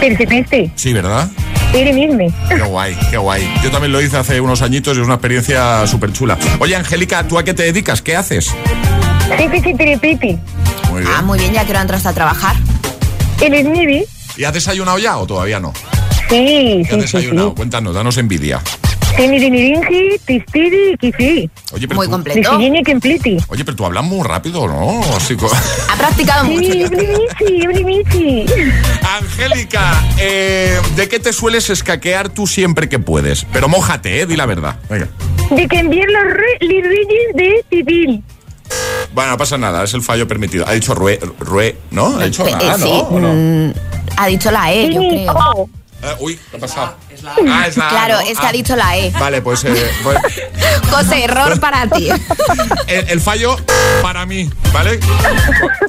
Percepiste. 0.00 0.70
Sí, 0.74 0.92
¿verdad? 0.92 1.28
Qué 1.72 2.60
guay, 2.66 2.96
qué 3.10 3.18
guay. 3.18 3.46
Yo 3.62 3.70
también 3.70 3.92
lo 3.92 4.00
hice 4.00 4.16
hace 4.16 4.40
unos 4.40 4.62
añitos 4.62 4.96
y 4.96 5.00
es 5.00 5.04
una 5.04 5.14
experiencia 5.16 5.86
súper 5.86 6.12
chula. 6.12 6.38
Oye, 6.60 6.74
Angélica, 6.74 7.28
¿tú 7.28 7.38
a 7.38 7.44
qué 7.44 7.52
te 7.52 7.64
dedicas? 7.64 8.00
¿Qué 8.00 8.16
haces? 8.16 8.46
Sí, 8.46 9.44
sí, 9.52 9.60
sí, 9.62 9.74
terapiti. 9.74 10.38
Muy 10.90 11.02
bien. 11.02 11.12
Ah, 11.14 11.20
muy 11.22 11.38
bien, 11.38 11.52
ya 11.52 11.62
que 11.64 11.68
ahora 11.72 11.82
entraste 11.82 12.08
a 12.08 12.12
trabajar. 12.14 12.56
¿En 13.42 13.52
el 13.52 13.70
Nibi? 13.70 14.04
¿Y 14.38 14.44
has 14.44 14.54
desayunado 14.54 14.98
ya 14.98 15.18
o 15.18 15.26
todavía 15.26 15.60
no? 15.60 15.74
Sí, 16.30 16.30
¿Qué 16.30 16.82
has 16.84 16.88
sí, 16.88 16.94
sí, 16.94 17.00
desayunado? 17.16 17.48
sí. 17.50 17.54
Cuéntanos, 17.56 17.94
danos 17.94 18.16
envidia. 18.16 18.60
Oye, 21.72 21.88
pero 21.88 21.96
Muy 21.96 22.06
tú- 22.06 22.10
completo. 22.12 22.38
Oye, 23.48 23.64
pero 23.64 23.76
tú 23.76 23.84
hablas 23.84 24.04
muy 24.04 24.26
rápido, 24.26 24.66
¿no? 24.68 25.00
Así 25.16 25.34
co- 25.36 25.50
Ha 25.92 25.96
practicado 25.96 26.44
mucho. 26.44 26.68
Angélica, 29.18 30.04
eh, 30.18 30.78
¿de 30.96 31.08
qué 31.08 31.18
te 31.18 31.32
sueles 31.32 31.68
escaquear 31.70 32.28
tú 32.28 32.46
siempre 32.46 32.88
que 32.88 32.98
puedes? 32.98 33.44
Pero 33.52 33.68
mójate, 33.68 34.20
¿eh? 34.20 34.26
Di 34.26 34.36
la 34.36 34.46
verdad. 34.46 34.76
Venga. 34.88 35.08
De 35.50 35.66
que 35.66 35.78
envíen 35.78 36.06
los 36.12 36.24
re- 36.24 36.58
de 37.34 37.64
civil. 37.70 38.22
Bueno, 39.14 39.30
no 39.32 39.38
pasa 39.38 39.56
nada, 39.58 39.82
es 39.84 39.94
el 39.94 40.02
fallo 40.02 40.28
permitido. 40.28 40.66
Ha 40.68 40.72
dicho 40.72 40.94
Rue, 40.94 41.18
Rue 41.40 41.76
¿no? 41.90 42.18
Ha 42.18 42.24
dicho 42.26 42.46
Eh, 42.46 42.52
nada, 42.52 42.76
sí, 42.76 42.84
¿no? 42.84 42.98
¿O 43.00 43.18
no? 43.20 43.32
mm, 43.32 43.72
ha 44.16 44.26
dicho 44.26 44.50
la 44.50 44.72
E, 44.72 44.92
yo 44.92 45.00
creo. 45.00 45.68
Oh. 46.02 46.06
Eh, 46.06 46.16
uy, 46.20 46.40
¿qué 46.50 46.56
ha 46.56 46.60
pasado? 46.60 46.96
Ah, 47.48 47.66
es 47.66 47.76
la 47.76 47.86
A, 47.86 47.90
Claro, 47.90 48.14
¿no? 48.14 48.20
es 48.20 48.38
que 48.38 48.46
Ah. 48.46 48.48
ha 48.48 48.52
dicho 48.52 48.76
la 48.76 48.96
E. 48.96 49.10
Vale, 49.10 49.42
pues, 49.42 49.64
eh, 49.64 49.90
pues, 50.02 50.18
José, 50.90 51.24
error 51.24 51.58
para 51.60 51.86
ti. 51.88 52.08
el, 52.86 53.08
el 53.08 53.20
fallo 53.20 53.56
para 54.02 54.24
mí, 54.26 54.50
¿vale? 54.72 55.00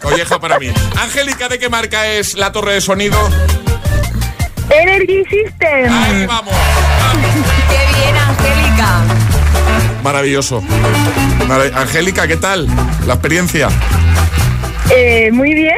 Colleja 0.02 0.40
para 0.40 0.58
mí. 0.60 0.72
Angélica, 1.00 1.48
¿de 1.48 1.60
qué 1.60 1.70
marca 1.70 2.08
es 2.08 2.34
la 2.36 2.52
torre 2.52 2.74
de 2.74 2.82
sonido? 2.82 3.18
Energy 4.70 5.24
System. 5.30 5.92
Ahí 5.92 6.26
vamos. 6.28 6.54
Qué 7.70 7.98
bien, 8.00 8.16
Angélica. 8.18 9.02
Maravilloso. 10.04 10.62
Marav- 11.48 11.76
Angélica, 11.76 12.28
¿qué 12.28 12.38
tal? 12.38 12.68
La 13.08 13.14
experiencia. 13.16 13.70
Eh, 14.92 15.30
muy 15.32 15.54
bien. 15.54 15.78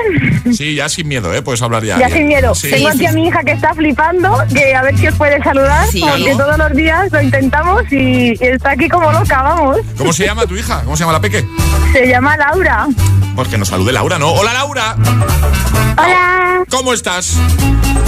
Sí, 0.54 0.76
ya 0.76 0.88
sin 0.90 1.08
miedo, 1.08 1.34
¿eh? 1.34 1.42
Puedes 1.42 1.62
hablar 1.62 1.84
ya. 1.84 1.98
Ya 2.00 2.08
bien. 2.08 2.18
sin 2.20 2.28
miedo. 2.28 2.56
Sí. 2.56 2.70
Tengo 2.70 2.90
aquí 2.90 3.06
a 3.06 3.12
mi 3.12 3.28
hija 3.28 3.44
que 3.44 3.52
está 3.52 3.74
flipando, 3.74 4.38
que 4.54 4.74
a 4.74 4.82
ver 4.84 4.98
si 4.98 5.08
os 5.08 5.16
puede 5.16 5.42
saludar, 5.44 5.88
Sí. 5.88 6.00
porque 6.02 6.24
Claro. 6.24 6.38
todos 6.38 6.58
los 6.58 6.72
días 6.74 7.12
lo 7.12 7.22
intentamos 7.22 7.84
y 7.92 8.38
está 8.40 8.72
aquí 8.72 8.88
como 8.88 9.12
loca, 9.12 9.42
vamos. 9.42 9.78
¿Cómo 9.98 10.14
se 10.14 10.26
llama 10.26 10.46
tu 10.46 10.56
hija? 10.56 10.82
¿Cómo 10.84 10.96
se 10.96 11.02
llama 11.02 11.14
la 11.14 11.22
peque? 11.22 11.46
Se 11.94 12.08
llama 12.08 12.38
Laura. 12.38 12.88
Pues 13.36 13.48
que 13.50 13.58
nos 13.58 13.68
salude 13.68 13.92
Laura, 13.92 14.18
¿no? 14.18 14.32
Hola 14.32 14.54
Laura. 14.54 14.96
Hola. 15.98 16.64
¿Cómo 16.70 16.94
estás? 16.94 17.38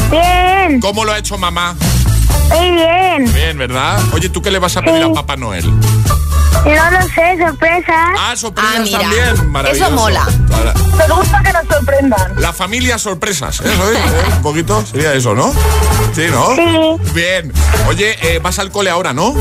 Bien. 0.10 0.80
¿Cómo 0.80 1.04
lo 1.06 1.12
ha 1.12 1.18
hecho 1.18 1.38
mamá? 1.38 1.76
Muy 2.50 2.72
bien. 2.72 3.34
Bien, 3.34 3.58
¿verdad? 3.58 4.00
Oye, 4.13 4.30
¿tú 4.30 4.42
qué 4.42 4.52
le 4.52 4.60
vas 4.60 4.78
a 4.78 4.82
pedir 4.82 5.04
Sí. 5.04 5.10
a 5.10 5.13
Papá 5.13 5.36
Noel? 5.38 5.66
No 6.65 6.91
lo 6.91 7.02
sé, 7.08 7.38
sorpresa. 7.45 8.06
Ah, 8.17 8.36
sorpresas 8.38 8.71
Ah, 8.76 8.80
mira. 8.82 8.99
también. 8.99 9.52
Maravilloso. 9.52 9.86
Eso 9.88 9.95
mola. 9.95 10.26
Para- 10.49 10.73
Nos 10.73 11.17
gusta 11.17 11.41
que 11.43 11.54
nos 11.54 11.67
sorprendan. 11.67 12.34
La 12.38 12.54
familia 12.54 12.97
sorpresas, 12.97 13.60
¿eh? 13.62 13.63
Eso 13.73 13.91
es, 13.91 13.97
¿eh? 13.97 14.02
Un 14.38 14.41
poquito 14.41 14.86
sería 14.86 15.13
eso, 15.13 15.36
¿no? 15.36 15.52
Sí, 16.15 16.26
¿no? 16.32 16.56
Sí. 16.56 17.12
Bien. 17.13 17.52
Oye, 17.88 18.17
eh, 18.21 18.39
vas 18.39 18.60
al 18.60 18.71
cole 18.71 18.89
ahora, 18.89 19.12
¿no? 19.13 19.34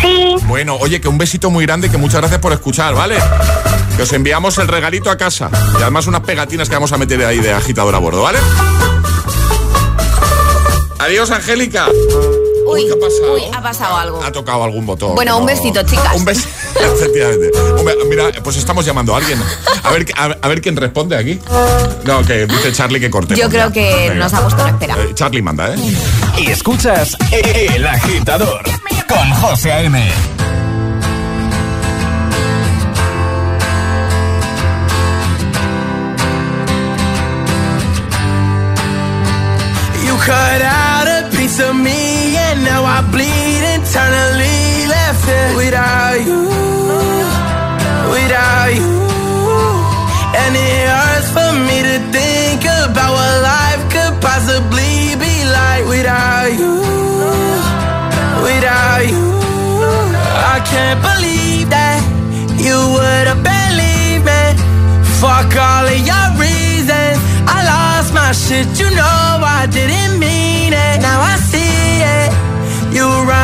Sí. 0.00 0.36
Bueno, 0.44 0.76
oye, 0.80 1.00
que 1.00 1.08
un 1.08 1.18
besito 1.18 1.50
muy 1.50 1.66
grande 1.66 1.88
y 1.88 1.90
que 1.90 1.98
muchas 1.98 2.20
gracias 2.20 2.40
por 2.40 2.52
escuchar, 2.54 2.94
¿vale? 2.94 3.18
Que 3.96 4.02
os 4.04 4.12
enviamos 4.14 4.56
el 4.58 4.68
regalito 4.68 5.10
a 5.10 5.18
casa. 5.18 5.50
Y 5.78 5.82
además 5.82 6.06
unas 6.06 6.22
pegatinas 6.22 6.68
que 6.70 6.74
vamos 6.74 6.92
a 6.92 6.96
meter 6.96 7.22
ahí 7.26 7.38
de 7.40 7.52
agitador 7.52 7.94
a 7.94 7.98
bordo, 7.98 8.22
¿vale? 8.22 8.38
Adiós, 11.00 11.30
Angélica. 11.30 11.86
Uy, 12.70 12.86
¿qué 12.86 12.92
ha 12.92 12.98
pasado? 12.98 13.34
uy, 13.34 13.42
ha 13.54 13.62
pasado 13.62 13.96
algo. 13.96 14.22
Ha 14.22 14.32
tocado 14.32 14.64
algún 14.64 14.86
botón. 14.86 15.14
Bueno, 15.14 15.38
un 15.38 15.46
besito, 15.46 15.82
chicas. 15.82 16.14
Un 16.16 16.24
besito, 16.24 16.48
efectivamente. 16.94 17.50
Hombre, 17.78 17.94
mira, 18.08 18.24
pues 18.42 18.56
estamos 18.56 18.84
llamando 18.84 19.14
a 19.14 19.18
alguien. 19.18 19.42
A 19.82 19.90
ver, 19.90 20.06
a, 20.16 20.24
a 20.40 20.48
ver 20.48 20.60
quién 20.60 20.76
responde 20.76 21.16
aquí. 21.16 21.40
No, 22.04 22.22
que 22.24 22.46
dice 22.46 22.72
Charlie 22.72 23.00
que 23.00 23.10
corte. 23.10 23.34
Yo 23.36 23.48
creo 23.48 23.72
que 23.72 24.12
nos 24.14 24.32
ha 24.34 24.40
puesto 24.42 24.62
en 24.66 24.74
espera. 24.74 24.96
Charlie 25.14 25.42
manda, 25.42 25.74
¿eh? 25.74 25.78
Y 26.38 26.50
escuchas 26.50 27.16
El 27.32 27.86
Agitador 27.86 28.62
con 29.08 29.30
José 29.34 29.72
A.M. 29.72 30.10
You 40.04 40.16
cut 40.16 40.62
out 40.62 41.06
a 41.08 41.28
piece 41.36 41.60
of 41.60 41.74
me 41.76 42.00
and 42.18 42.19
now 42.80 42.98
I 42.98 43.00
bleed 43.12 43.62
internally 43.76 44.88
left 44.88 45.26
it 45.28 45.50
without 45.56 46.16
you, 46.28 46.42
without 48.14 48.70
you. 48.78 48.92
And 50.40 50.52
it 50.56 50.88
hurts 50.88 51.28
for 51.36 51.50
me 51.68 51.76
to 51.88 51.96
think 52.16 52.62
about 52.64 53.12
what 53.16 53.34
life 53.52 53.82
could 53.92 54.14
possibly 54.24 55.12
be 55.24 55.34
like 55.58 55.84
without 55.94 56.48
you, 56.60 56.74
without 58.48 59.02
you. 59.12 59.28
I 60.54 60.58
can't 60.70 61.00
believe 61.10 61.68
that 61.76 62.00
you 62.64 62.76
would 62.94 63.26
have 63.30 63.42
believed 63.44 64.24
me. 64.30 64.42
Fuck 65.20 65.52
all 65.68 65.84
of 65.84 66.00
your 66.10 66.28
reasons. 66.40 67.18
I 67.44 67.58
lost 67.72 68.14
my 68.14 68.32
shit, 68.32 68.68
you 68.80 68.88
know 68.96 69.20
I 69.58 69.68
didn't 69.70 70.18
mean 70.18 70.72
it. 70.72 70.96
Now 71.02 71.20
I 71.20 71.36
see. 71.36 71.59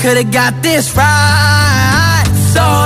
could've 0.00 0.32
got 0.32 0.62
this 0.62 0.96
right. 0.96 2.24
So 2.54 2.79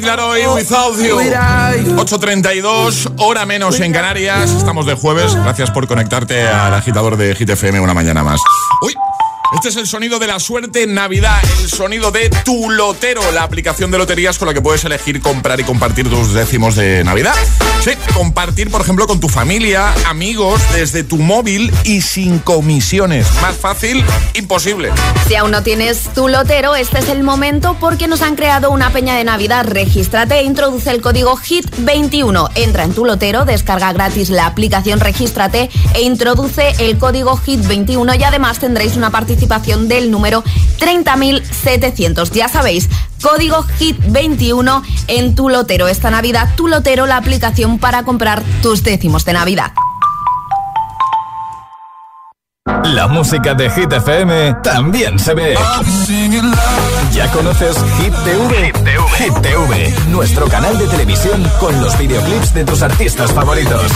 Kid 0.00 0.06
Laroi, 0.06 0.46
Without 0.46 0.96
You. 0.96 1.16
8.32, 1.18 3.12
hora 3.18 3.44
menos 3.44 3.78
en 3.80 3.92
Canarias. 3.92 4.50
Estamos 4.50 4.86
de 4.86 4.94
jueves. 4.94 5.34
Gracias 5.34 5.70
por 5.70 5.86
conectarte 5.86 6.48
al 6.48 6.72
agitador 6.72 7.18
de 7.18 7.34
Hit 7.34 7.50
FM 7.50 7.80
una 7.80 7.92
mañana 7.92 8.24
más. 8.24 8.40
Uy, 8.80 8.94
Este 9.52 9.68
es 9.68 9.76
el 9.76 9.88
sonido 9.88 10.20
de 10.20 10.28
la 10.28 10.38
suerte 10.38 10.86
Navidad, 10.86 11.36
el 11.60 11.68
sonido 11.68 12.12
de 12.12 12.30
Tu 12.44 12.70
Lotero, 12.70 13.20
la 13.32 13.42
aplicación 13.42 13.90
de 13.90 13.98
loterías 13.98 14.38
con 14.38 14.46
la 14.46 14.54
que 14.54 14.62
puedes 14.62 14.84
elegir 14.84 15.20
comprar 15.20 15.58
y 15.58 15.64
compartir 15.64 16.08
tus 16.08 16.32
décimos 16.32 16.76
de 16.76 17.02
Navidad. 17.02 17.34
Sí, 17.82 17.90
compartir, 18.14 18.70
por 18.70 18.80
ejemplo, 18.80 19.08
con 19.08 19.18
tu 19.18 19.28
familia, 19.28 19.92
amigos, 20.06 20.60
desde 20.72 21.02
tu 21.02 21.16
móvil 21.16 21.72
y 21.82 22.00
sin 22.02 22.38
comisiones. 22.38 23.26
Más 23.42 23.56
fácil, 23.56 24.04
imposible. 24.34 24.92
Si 25.26 25.34
aún 25.34 25.50
no 25.50 25.64
tienes 25.64 26.10
Tu 26.14 26.28
Lotero, 26.28 26.76
este 26.76 27.00
es 27.00 27.08
el 27.08 27.24
momento 27.24 27.76
porque 27.80 28.06
nos 28.06 28.22
han 28.22 28.36
creado 28.36 28.70
una 28.70 28.92
peña 28.92 29.16
de 29.16 29.24
Navidad. 29.24 29.66
Regístrate 29.66 30.38
e 30.38 30.42
introduce 30.44 30.90
el 30.90 31.00
código 31.00 31.36
HIT21. 31.36 32.50
Entra 32.54 32.84
en 32.84 32.94
Tu 32.94 33.04
Lotero, 33.04 33.44
descarga 33.44 33.92
gratis 33.92 34.30
la 34.30 34.46
aplicación 34.46 35.00
Regístrate 35.00 35.70
e 35.94 36.02
introduce 36.02 36.72
el 36.78 36.98
código 36.98 37.36
HIT21 37.36 38.20
y 38.20 38.22
además 38.22 38.60
tendréis 38.60 38.94
una 38.94 39.10
participación 39.10 39.39
del 39.88 40.10
número 40.10 40.44
30.700. 40.78 42.30
Ya 42.32 42.48
sabéis, 42.48 42.88
código 43.22 43.64
HIT21 43.78 44.82
en 45.08 45.34
tu 45.34 45.48
lotero. 45.48 45.88
Esta 45.88 46.10
Navidad, 46.10 46.48
tu 46.56 46.68
lotero, 46.68 47.06
la 47.06 47.16
aplicación 47.16 47.78
para 47.78 48.04
comprar 48.04 48.42
tus 48.62 48.82
décimos 48.82 49.24
de 49.24 49.32
Navidad. 49.32 49.72
La 52.84 53.06
música 53.08 53.54
de 53.54 53.70
Hit 53.70 53.92
FM 53.92 54.54
también 54.62 55.18
se 55.18 55.34
ve. 55.34 55.54
¿Ya 57.12 57.30
conoces 57.30 57.76
Hit 57.98 58.14
TV? 58.24 58.72
Hit 59.16 59.34
TV, 59.42 59.94
nuestro 60.08 60.46
canal 60.48 60.78
de 60.78 60.86
televisión 60.86 61.42
con 61.58 61.80
los 61.80 61.96
videoclips 61.98 62.54
de 62.54 62.64
tus 62.64 62.82
artistas 62.82 63.32
favoritos. 63.32 63.90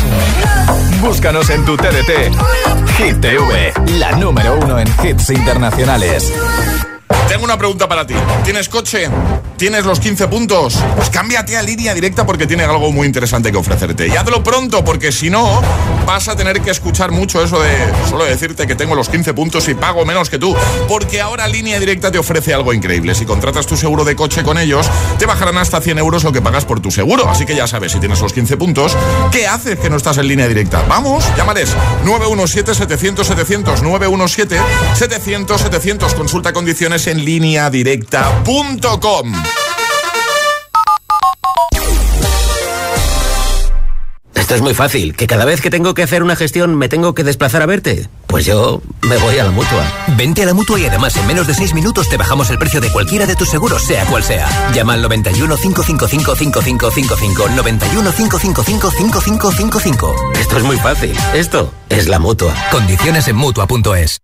Búscanos 1.01 1.51
en 1.51 1.65
tu 1.65 1.77
TDT. 1.77 2.35
Hit 2.99 3.21
TV, 3.21 3.73
la 3.99 4.13
número 4.13 4.59
uno 4.61 4.79
en 4.79 4.89
hits 5.03 5.31
internacionales. 5.31 6.33
Tengo 7.29 7.45
una 7.45 7.57
pregunta 7.57 7.89
para 7.89 8.07
ti. 8.07 8.15
¿Tienes 8.45 8.69
coche? 8.69 9.09
¿Tienes 9.57 9.85
los 9.85 10.01
15 10.01 10.27
puntos? 10.29 10.79
Pues 10.97 11.11
cámbiate 11.11 11.57
a 11.57 11.63
línea 11.63 11.95
directa 11.95 12.27
porque 12.27 12.45
tiene 12.47 12.65
algo 12.65 12.91
muy 12.91 13.07
interesante 13.07 13.53
que 13.53 13.57
ofrecerte. 13.57 14.09
Y 14.09 14.17
hazlo 14.17 14.43
pronto 14.43 14.85
porque 14.85 15.13
si 15.13 15.31
no 15.31 15.63
vas 16.05 16.27
a 16.29 16.35
tener 16.37 16.61
que 16.61 16.71
escuchar 16.71 17.13
mucho 17.13 17.41
eso 17.43 17.61
de 17.61 17.71
solo 18.11 18.25
decirte 18.25 18.67
que 18.67 18.75
tengo 18.75 18.97
los 18.97 19.09
15 19.09 19.33
puntos 19.33 19.69
y 19.69 19.75
pago 19.75 20.05
menos 20.05 20.29
que 20.29 20.41
tú. 20.41 20.57
Porque 20.89 21.21
ahora 21.21 21.47
línea 21.47 21.79
directa 21.79 22.11
te 22.11 22.19
ofrece 22.19 22.53
algo 22.53 22.73
increíble. 22.73 23.15
Si 23.15 23.25
contratas 23.25 23.67
tu 23.67 23.77
seguro 23.77 24.03
de 24.05 24.17
coche 24.17 24.43
con 24.43 24.59
ellos, 24.59 24.91
te 25.19 25.27
bajarán 25.27 25.59
hasta 25.59 25.81
100 25.81 25.99
euros 25.99 26.25
lo 26.25 26.33
que 26.33 26.43
pagas 26.43 26.65
por 26.65 26.81
tu 26.81 26.91
seguro. 26.91 27.29
Así 27.29 27.47
que 27.47 27.55
ya 27.55 27.69
sabes, 27.69 27.93
si 27.93 28.01
tienes 28.01 28.21
los 28.21 28.33
15 28.33 28.57
puntos, 28.57 28.97
¿qué 29.31 29.47
haces 29.47 29.79
que 29.79 29.89
no 29.89 29.97
estás 29.97 30.19
en 30.19 30.27
línea 30.27 30.49
directa? 30.49 30.85
Vamos, 30.89 31.25
llámales 31.37 31.77
917-700-700, 32.05 33.83
917-700-700. 33.83 36.15
Consulta 36.15 36.53
condiciones 36.53 37.07
en 37.07 37.25
línea 37.25 37.71
directa.com. 37.71 39.45
Esto 44.35 44.55
es 44.55 44.61
muy 44.61 44.75
fácil, 44.75 45.15
que 45.15 45.27
cada 45.27 45.45
vez 45.45 45.61
que 45.61 45.71
tengo 45.71 45.95
que 45.95 46.03
hacer 46.03 46.23
una 46.23 46.37
gestión 46.37 46.75
me 46.75 46.89
tengo 46.89 47.15
que 47.15 47.25
desplazar 47.25 47.63
a 47.63 47.67
verte. 47.67 48.09
Pues 48.27 48.45
yo 48.45 48.83
me 49.03 49.17
voy 49.19 49.39
a 49.39 49.45
la 49.45 49.51
mutua. 49.51 49.85
Vente 50.17 50.43
a 50.43 50.47
la 50.47 50.55
mutua 50.55 50.81
y 50.81 50.87
además 50.87 51.17
en 51.17 51.27
menos 51.27 51.47
de 51.47 51.55
6 51.55 51.73
minutos 51.75 52.09
te 52.09 52.17
bajamos 52.17 52.51
el 52.51 52.59
precio 52.59 52.81
de 52.81 52.91
cualquiera 52.91 53.27
de 53.27 53.37
tus 53.37 53.49
seguros, 53.49 53.83
sea 53.83 54.05
cual 54.07 54.25
sea. 54.25 54.49
Llama 54.73 54.95
al 54.95 55.03
91 55.03 55.57
555 55.57 56.35
5555. 56.37 57.49
91 57.51 58.13
555 58.13 58.91
5555. 58.91 60.15
Esto 60.41 60.57
es 60.57 60.63
muy 60.65 60.77
fácil. 60.79 61.17
Esto 61.33 61.73
es 61.89 62.09
la 62.09 62.19
mutua. 62.19 62.55
Condiciones 62.71 63.29
en 63.29 63.37
mutua.es. 63.37 64.24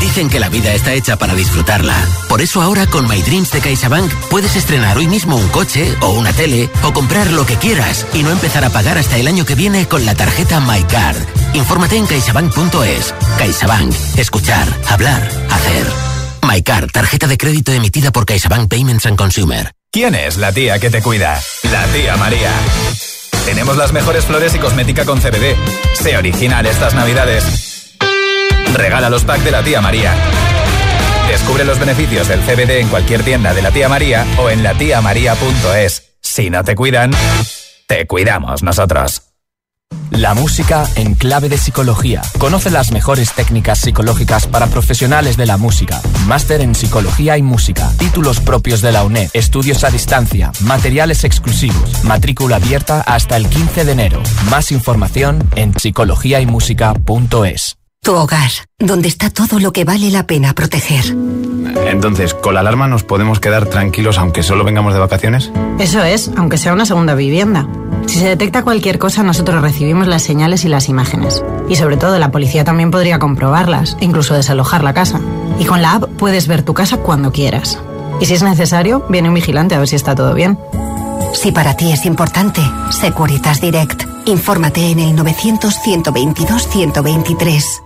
Dicen 0.00 0.28
que 0.28 0.40
la 0.40 0.48
vida 0.48 0.72
está 0.72 0.92
hecha 0.92 1.16
para 1.16 1.34
disfrutarla. 1.34 1.94
Por 2.28 2.40
eso 2.40 2.62
ahora 2.62 2.86
con 2.86 3.08
My 3.08 3.22
Dreams 3.22 3.50
de 3.52 3.60
CaixaBank 3.60 4.12
puedes 4.30 4.56
estrenar 4.56 4.96
hoy 4.98 5.08
mismo 5.08 5.36
un 5.36 5.48
coche 5.48 5.94
o 6.00 6.10
una 6.10 6.32
tele 6.32 6.70
o 6.82 6.92
comprar 6.92 7.30
lo 7.32 7.46
que 7.46 7.56
quieras 7.56 8.06
y 8.14 8.22
no 8.22 8.30
empezar 8.30 8.64
a 8.64 8.70
pagar 8.70 8.98
hasta 8.98 9.16
el 9.16 9.26
año 9.26 9.44
que 9.44 9.54
viene 9.54 9.86
con 9.86 10.04
la 10.04 10.14
tarjeta 10.14 10.60
MyCard. 10.60 11.16
Infórmate 11.54 11.96
en 11.96 12.06
caixabank.es. 12.06 13.14
CaixaBank. 13.38 13.94
Escuchar, 14.16 14.66
hablar, 14.88 15.28
hacer. 15.50 15.86
MyCard, 16.42 16.90
tarjeta 16.90 17.26
de 17.26 17.38
crédito 17.38 17.72
emitida 17.72 18.12
por 18.12 18.26
CaixaBank 18.26 18.68
Payments 18.68 19.06
and 19.06 19.16
Consumer. 19.16 19.72
¿Quién 19.90 20.14
es 20.14 20.36
la 20.36 20.52
tía 20.52 20.78
que 20.78 20.90
te 20.90 21.02
cuida? 21.02 21.40
La 21.70 21.84
tía 21.86 22.16
María. 22.16 22.52
Tenemos 23.46 23.76
las 23.76 23.92
mejores 23.92 24.24
flores 24.24 24.54
y 24.54 24.58
cosmética 24.58 25.04
con 25.04 25.20
CBD. 25.20 25.56
Sé 25.94 26.16
original 26.16 26.66
estas 26.66 26.94
navidades. 26.94 27.65
Regala 28.76 29.08
los 29.08 29.24
packs 29.24 29.44
de 29.44 29.50
la 29.50 29.62
tía 29.62 29.80
María. 29.80 30.14
Descubre 31.28 31.64
los 31.64 31.78
beneficios 31.78 32.28
del 32.28 32.40
CBD 32.40 32.80
en 32.80 32.88
cualquier 32.88 33.22
tienda 33.22 33.54
de 33.54 33.62
la 33.62 33.70
tía 33.70 33.88
María 33.88 34.26
o 34.38 34.50
en 34.50 34.62
latiamaría.es. 34.62 36.16
Si 36.20 36.50
no 36.50 36.62
te 36.62 36.74
cuidan, 36.74 37.10
te 37.86 38.06
cuidamos 38.06 38.62
nosotros. 38.62 39.22
La 40.10 40.34
música 40.34 40.86
en 40.94 41.14
clave 41.14 41.48
de 41.48 41.58
psicología. 41.58 42.22
Conoce 42.38 42.70
las 42.70 42.92
mejores 42.92 43.32
técnicas 43.32 43.80
psicológicas 43.80 44.46
para 44.46 44.66
profesionales 44.66 45.36
de 45.36 45.46
la 45.46 45.56
música. 45.56 46.00
Máster 46.26 46.60
en 46.60 46.74
psicología 46.74 47.38
y 47.38 47.42
música. 47.42 47.90
Títulos 47.98 48.40
propios 48.40 48.82
de 48.82 48.92
la 48.92 49.04
UNED. 49.04 49.30
Estudios 49.32 49.84
a 49.84 49.90
distancia. 49.90 50.52
Materiales 50.60 51.24
exclusivos. 51.24 52.04
Matrícula 52.04 52.56
abierta 52.56 53.02
hasta 53.02 53.36
el 53.36 53.48
15 53.48 53.84
de 53.84 53.92
enero. 53.92 54.22
Más 54.50 54.70
información 54.70 55.48
en 55.56 55.74
psicologiaymusica.es. 55.74 57.76
Tu 58.06 58.14
hogar, 58.14 58.52
donde 58.78 59.08
está 59.08 59.30
todo 59.30 59.58
lo 59.58 59.72
que 59.72 59.84
vale 59.84 60.12
la 60.12 60.28
pena 60.28 60.54
proteger. 60.54 61.04
Entonces, 61.88 62.34
¿con 62.34 62.54
la 62.54 62.60
alarma 62.60 62.86
nos 62.86 63.02
podemos 63.02 63.40
quedar 63.40 63.66
tranquilos 63.66 64.18
aunque 64.18 64.44
solo 64.44 64.62
vengamos 64.62 64.94
de 64.94 65.00
vacaciones? 65.00 65.50
Eso 65.80 66.04
es, 66.04 66.30
aunque 66.36 66.56
sea 66.56 66.72
una 66.72 66.86
segunda 66.86 67.16
vivienda. 67.16 67.66
Si 68.06 68.20
se 68.20 68.28
detecta 68.28 68.62
cualquier 68.62 69.00
cosa, 69.00 69.24
nosotros 69.24 69.60
recibimos 69.60 70.06
las 70.06 70.22
señales 70.22 70.64
y 70.64 70.68
las 70.68 70.88
imágenes. 70.88 71.44
Y 71.68 71.74
sobre 71.74 71.96
todo, 71.96 72.16
la 72.20 72.30
policía 72.30 72.62
también 72.62 72.92
podría 72.92 73.18
comprobarlas, 73.18 73.96
e 74.00 74.04
incluso 74.04 74.34
desalojar 74.34 74.84
la 74.84 74.94
casa. 74.94 75.20
Y 75.58 75.64
con 75.64 75.82
la 75.82 75.94
app 75.94 76.04
puedes 76.16 76.46
ver 76.46 76.62
tu 76.62 76.74
casa 76.74 76.98
cuando 76.98 77.32
quieras. 77.32 77.80
Y 78.20 78.26
si 78.26 78.34
es 78.34 78.44
necesario, 78.44 79.04
viene 79.08 79.30
un 79.30 79.34
vigilante 79.34 79.74
a 79.74 79.80
ver 79.80 79.88
si 79.88 79.96
está 79.96 80.14
todo 80.14 80.32
bien. 80.32 80.60
Si 81.34 81.50
para 81.50 81.76
ti 81.76 81.90
es 81.90 82.06
importante, 82.06 82.60
Securitas 82.90 83.60
Direct. 83.60 84.04
Infórmate 84.26 84.92
en 84.92 85.00
el 85.00 85.16
900-122-123. 85.16 87.85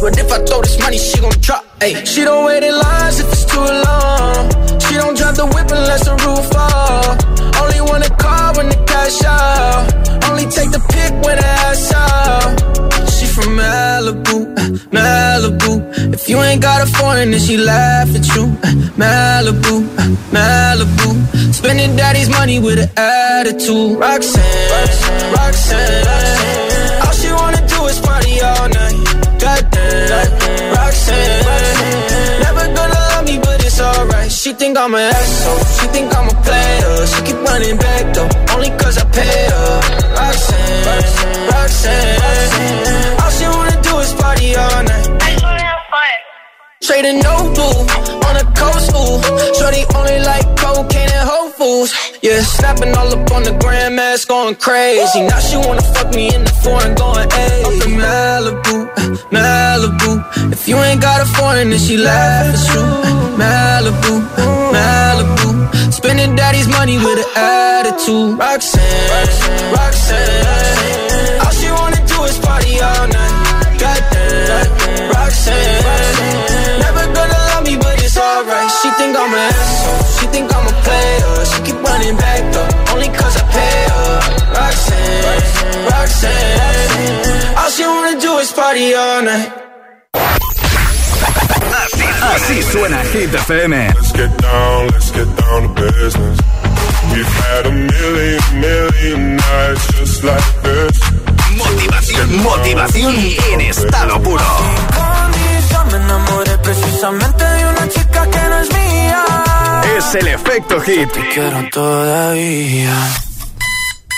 But 0.00 0.16
if 0.16 0.30
I 0.30 0.38
throw 0.44 0.60
this 0.62 0.78
money, 0.78 0.98
she 0.98 1.20
gon' 1.20 1.32
drop. 1.40 1.64
Ayy, 1.80 2.06
she 2.06 2.22
don't 2.24 2.44
wait 2.46 2.62
in 2.62 2.72
lines 2.72 3.18
if 3.18 3.26
it's 3.32 3.44
too 3.44 3.58
long. 3.58 4.50
She 4.84 4.94
don't 4.94 5.16
drive 5.16 5.36
the 5.36 5.46
whip 5.46 5.70
unless 5.70 6.04
the 6.04 6.14
roof 6.24 6.44
fall. 6.54 7.16
Only 7.62 7.80
wanna 7.80 8.10
call 8.16 8.54
when 8.56 8.68
the 8.68 8.78
cash 8.86 9.22
out. 9.24 9.84
Only 10.30 10.46
take 10.46 10.70
the 10.70 10.82
pick 10.94 11.12
when 11.24 11.36
the 11.36 11.46
ass 11.66 11.92
out. 11.92 13.10
She 13.10 13.26
from 13.26 13.56
Malibu, 13.58 14.36
uh, 14.56 14.70
Malibu. 14.94 16.14
If 16.14 16.28
you 16.28 16.38
ain't 16.42 16.62
got 16.62 16.82
a 16.82 16.86
foreign 16.86 17.32
and 17.32 17.42
she 17.42 17.56
laugh 17.56 18.08
at 18.14 18.26
you. 18.34 18.44
Uh, 18.62 18.70
Malibu, 19.02 19.74
uh, 19.98 20.08
Malibu. 20.34 21.54
Spending 21.54 21.96
daddy's 21.96 22.28
money 22.28 22.58
with 22.60 22.78
an 22.78 22.90
attitude. 22.96 23.98
Roxanne, 23.98 24.70
Roxanne, 24.70 25.32
Roxanne. 25.34 26.97
All 26.97 26.97
Roxanne. 30.76 32.40
Never 32.44 32.66
gonna 32.76 33.00
love 33.12 33.24
me, 33.24 33.38
but 33.38 33.64
it's 33.64 33.80
alright. 33.80 34.30
She 34.30 34.52
think 34.52 34.76
I'm 34.78 34.94
an 34.94 35.12
asshole. 35.12 35.64
She 35.76 35.86
think 35.94 36.14
I'm 36.16 36.28
a 36.28 36.36
player. 36.42 37.06
She 37.06 37.20
keep 37.22 37.38
running 37.48 37.76
back 37.76 38.14
though, 38.14 38.28
only 38.54 38.70
cause 38.80 38.96
I 38.98 39.04
pay 39.10 39.48
her. 39.52 39.80
Roxanne, 40.18 40.84
Roxanne, 40.86 41.48
Roxanne. 41.52 43.12
All 43.12 43.17
Trading 46.88 47.20
no 47.20 47.36
blue 47.52 47.84
on 48.24 48.34
the 48.40 48.48
coast, 48.56 48.88
ooh. 48.96 49.20
Shorty 49.60 49.84
only 49.94 50.24
like 50.24 50.46
cocaine 50.56 51.12
and 51.12 51.28
Whole 51.28 51.50
Foods. 51.50 51.92
Yeah, 52.22 52.40
snapping 52.40 52.96
all 52.96 53.12
up 53.12 53.30
on 53.30 53.42
the 53.42 53.52
grandmas, 53.60 54.24
going 54.24 54.54
crazy. 54.54 55.20
Now 55.20 55.38
she 55.38 55.58
wanna 55.58 55.82
fuck 55.82 56.14
me 56.14 56.34
in 56.34 56.44
the 56.44 56.54
foreign, 56.64 56.94
going 56.94 57.28
hey. 57.28 57.60
Up 57.68 57.72
in 57.84 57.92
Malibu, 58.00 58.76
Malibu. 59.28 60.10
If 60.50 60.66
you 60.66 60.78
ain't 60.78 61.02
got 61.02 61.20
a 61.20 61.26
foreign, 61.26 61.68
then 61.68 61.78
she 61.78 61.98
laugh 61.98 62.56
at 62.56 62.74
you. 62.74 62.80
Uh, 62.80 63.36
Malibu, 63.42 64.14
Malibu. 64.72 65.92
Spending 65.92 66.36
daddy's 66.36 66.68
money 66.68 66.96
with 66.96 67.18
an 67.18 67.30
attitude. 67.36 68.38
Roxanne, 68.38 69.10
Roxanne, 69.12 69.72
Roxanne. 69.76 71.40
All 71.44 71.52
she 71.52 71.68
wanna 71.70 72.00
do 72.06 72.24
is 72.24 72.38
party 72.38 72.80
all 72.80 73.08
night. 73.08 73.37
She 78.82 78.90
think 78.90 79.16
I'm 79.18 79.34
an 79.34 79.40
asshole. 79.50 80.02
She 80.18 80.26
think 80.34 80.54
I'm 80.54 80.66
a 80.66 80.74
player. 80.86 81.44
She 81.50 81.58
keep 81.66 81.78
running 81.82 82.16
back 82.16 82.42
though, 82.54 82.94
only 82.94 83.08
cause 83.08 83.34
I 83.36 83.44
pay 83.50 83.78
her. 83.90 84.14
Roxanne, 84.54 85.84
Roxanne. 85.90 87.58
All 87.58 87.70
she 87.74 87.82
wanna 87.82 88.20
do 88.20 88.38
is 88.38 88.52
party 88.52 88.94
all 88.94 89.22
night. 89.22 89.50
Así 92.34 92.62
suena 92.70 93.02
Hit 93.12 93.34
FM. 93.34 93.72
Let's 93.96 94.12
get 94.12 94.32
down, 94.38 94.86
let's 94.94 95.10
get 95.10 95.28
down 95.42 95.58
to 95.62 95.70
business. 95.82 96.38
We've 97.12 97.34
had 97.42 97.66
a 97.66 97.72
million, 97.72 98.42
million 98.60 99.36
nights 99.36 99.86
just 99.98 100.22
like 100.22 100.48
this. 100.62 101.00
Motivación, 101.56 102.42
motivación 102.44 103.14
en 103.52 103.60
estado 103.60 104.22
puro. 104.22 104.44
me 105.90 105.96
enamoré 105.96 106.57
precisamente 106.68 107.44
de 107.44 107.66
una 107.66 107.88
chica 107.88 108.26
que 108.30 108.48
no 108.50 108.60
es 108.60 108.68
mía. 108.74 109.24
Es 109.96 110.14
el 110.14 110.28
efecto 110.28 110.80
hit. 110.80 111.10
Te 111.10 111.28
quiero 111.30 111.70
todavía. 111.70 112.94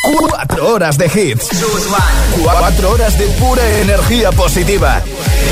Cuatro 0.03 0.75
horas 0.75 0.99
de 0.99 1.07
hits. 1.07 1.49
Cuatro 2.43 2.91
horas 2.91 3.17
de 3.19 3.27
pura 3.41 3.63
energía 3.81 4.33
positiva. 4.33 5.01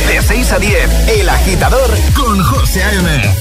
De 0.09 0.23
6 0.23 0.53
a 0.53 0.59
10, 0.59 1.09
El 1.21 1.29
Agitador 1.29 1.91
con 2.17 2.43
José 2.43 2.83
A.M. 2.83 3.35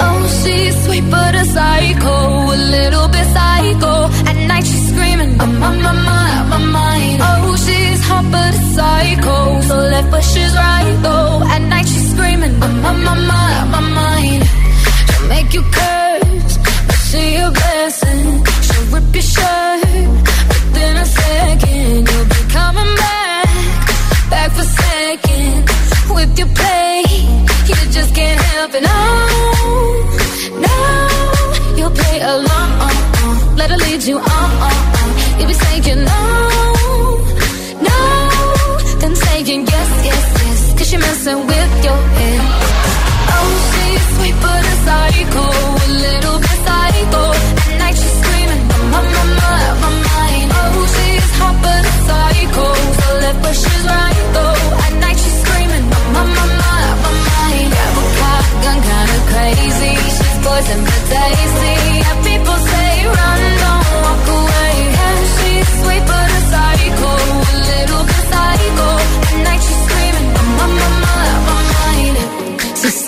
Oh, 0.00 0.26
she's 0.42 0.74
sweet 0.84 1.04
but 1.10 1.34
a 1.34 1.44
psycho, 1.44 2.52
a 2.52 2.56
little 2.56 3.08
bit 3.08 3.26
psycho. 3.36 4.08
At 4.30 4.36
night 4.48 4.64
she's 4.64 4.88
screaming, 4.88 5.40
I'm 5.40 5.62
on 5.62 5.82
my 5.82 5.92
mind, 5.92 6.50
my 6.50 6.58
mind. 6.58 7.20
Oh, 7.22 7.56
she's 7.56 8.00
hot 8.08 8.24
but 8.30 8.54
a 8.54 8.62
psycho, 8.74 9.60
so 9.62 9.76
left 9.76 10.10
but 10.10 10.24
she's 10.24 10.54
right 10.54 10.96
though. 11.02 11.42
At 11.54 11.62
night 11.62 11.86
she's 11.86 12.10
screaming, 12.10 12.33
I'm 12.44 12.84
on 12.84 12.98
my 13.04 13.14
mind, 13.30 13.70
my 13.70 13.80
mind. 13.80 14.44
She'll 15.08 15.28
make 15.28 15.54
you 15.54 15.62
curse, 15.62 16.56
but 16.86 17.00
she 17.08 17.36
a 17.36 17.50
blessing. 17.50 18.44
She'll 18.66 18.86
rip 18.92 19.14
your 19.14 19.26
shirt, 19.34 20.08
within 20.50 20.96
a 21.04 21.06
second 21.06 22.08
you'll 22.08 22.28
be 22.36 22.42
coming 22.58 22.92
back, 23.04 23.48
back 24.28 24.50
for 24.52 24.66
seconds. 24.82 25.70
With 26.14 26.38
your 26.38 26.48
play, 26.48 26.93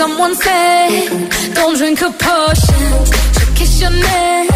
someone 0.06 0.34
said, 0.36 1.54
don't 1.54 1.76
drink 1.76 1.98
her 1.98 2.12
potion. 2.26 2.86
She'll 3.34 3.54
kiss 3.58 3.80
your 3.80 3.90
neck 3.90 4.48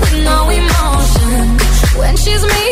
with 0.00 0.14
no 0.30 0.38
emotion. 0.60 1.38
When 2.00 2.14
she's 2.22 2.44
mean, 2.54 2.71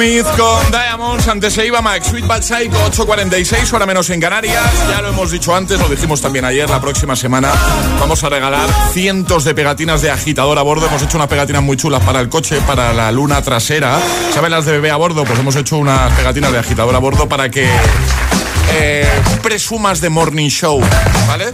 Con 0.00 0.70
Diamonds, 0.70 1.28
antes 1.28 1.52
se 1.52 1.66
iba 1.66 1.82
Max 1.82 2.06
Sweet 2.06 2.26
Bad 2.26 2.40
Psycho 2.40 2.90
8.46, 2.90 3.70
hora 3.74 3.84
menos 3.84 4.08
en 4.08 4.18
Canarias. 4.18 4.64
Ya 4.88 5.02
lo 5.02 5.10
hemos 5.10 5.30
dicho 5.30 5.54
antes, 5.54 5.78
lo 5.78 5.90
dijimos 5.90 6.22
también 6.22 6.46
ayer, 6.46 6.70
la 6.70 6.80
próxima 6.80 7.14
semana 7.14 7.52
vamos 7.98 8.24
a 8.24 8.30
regalar 8.30 8.66
cientos 8.94 9.44
de 9.44 9.54
pegatinas 9.54 10.00
de 10.00 10.10
agitador 10.10 10.58
a 10.58 10.62
bordo. 10.62 10.86
Hemos 10.86 11.02
hecho 11.02 11.18
unas 11.18 11.28
pegatinas 11.28 11.62
muy 11.62 11.76
chulas 11.76 12.02
para 12.02 12.20
el 12.20 12.30
coche, 12.30 12.62
para 12.66 12.94
la 12.94 13.12
luna 13.12 13.42
trasera. 13.42 14.00
¿Saben 14.32 14.52
las 14.52 14.64
de 14.64 14.72
bebé 14.72 14.90
a 14.90 14.96
bordo? 14.96 15.22
Pues 15.24 15.38
hemos 15.38 15.54
hecho 15.54 15.76
unas 15.76 16.10
pegatinas 16.14 16.50
de 16.50 16.58
agitador 16.60 16.94
a 16.94 16.98
bordo 16.98 17.28
para 17.28 17.50
que 17.50 17.68
eh, 18.72 19.06
presumas 19.42 20.00
de 20.00 20.08
Morning 20.08 20.48
Show, 20.48 20.80
¿vale? 21.28 21.50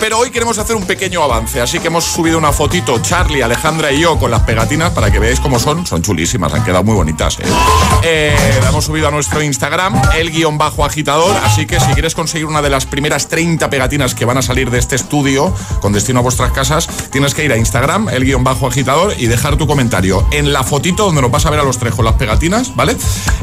Pero 0.00 0.18
hoy 0.18 0.30
queremos 0.30 0.58
hacer 0.58 0.76
un 0.76 0.84
pequeño 0.84 1.22
avance, 1.22 1.60
así 1.60 1.80
que 1.80 1.88
hemos 1.88 2.04
subido 2.04 2.38
una 2.38 2.52
fotito, 2.52 3.00
Charlie, 3.00 3.42
Alejandra 3.42 3.90
y 3.90 4.00
yo, 4.00 4.18
con 4.18 4.30
las 4.30 4.42
pegatinas 4.42 4.92
para 4.92 5.10
que 5.10 5.18
veáis 5.18 5.40
cómo 5.40 5.58
son. 5.58 5.86
Son 5.86 6.02
chulísimas, 6.02 6.54
han 6.54 6.64
quedado 6.64 6.84
muy 6.84 6.94
bonitas. 6.94 7.38
¿eh? 7.40 7.44
Eh, 8.04 8.60
hemos 8.68 8.84
subido 8.84 9.08
a 9.08 9.10
nuestro 9.10 9.42
Instagram, 9.42 10.00
el 10.16 10.30
guion 10.30 10.56
bajo 10.56 10.84
agitador. 10.84 11.36
Así 11.42 11.66
que 11.66 11.80
si 11.80 11.92
quieres 11.94 12.14
conseguir 12.14 12.46
una 12.46 12.62
de 12.62 12.70
las 12.70 12.86
primeras 12.86 13.28
30 13.28 13.68
pegatinas 13.70 14.14
que 14.14 14.24
van 14.24 14.38
a 14.38 14.42
salir 14.42 14.70
de 14.70 14.78
este 14.78 14.94
estudio 14.94 15.52
con 15.80 15.92
destino 15.92 16.20
a 16.20 16.22
vuestras 16.22 16.52
casas, 16.52 16.88
tienes 17.10 17.34
que 17.34 17.44
ir 17.44 17.52
a 17.52 17.56
Instagram, 17.56 18.08
el 18.08 18.24
guion 18.24 18.44
bajo 18.44 18.68
agitador, 18.68 19.14
y 19.18 19.26
dejar 19.26 19.56
tu 19.56 19.66
comentario 19.66 20.26
en 20.30 20.52
la 20.52 20.62
fotito 20.62 21.06
donde 21.06 21.22
nos 21.22 21.30
vas 21.30 21.46
a 21.46 21.50
ver 21.50 21.60
a 21.60 21.64
los 21.64 21.78
tres 21.78 21.94
con 21.94 22.04
las 22.04 22.14
pegatinas, 22.14 22.74
¿vale? 22.76 22.96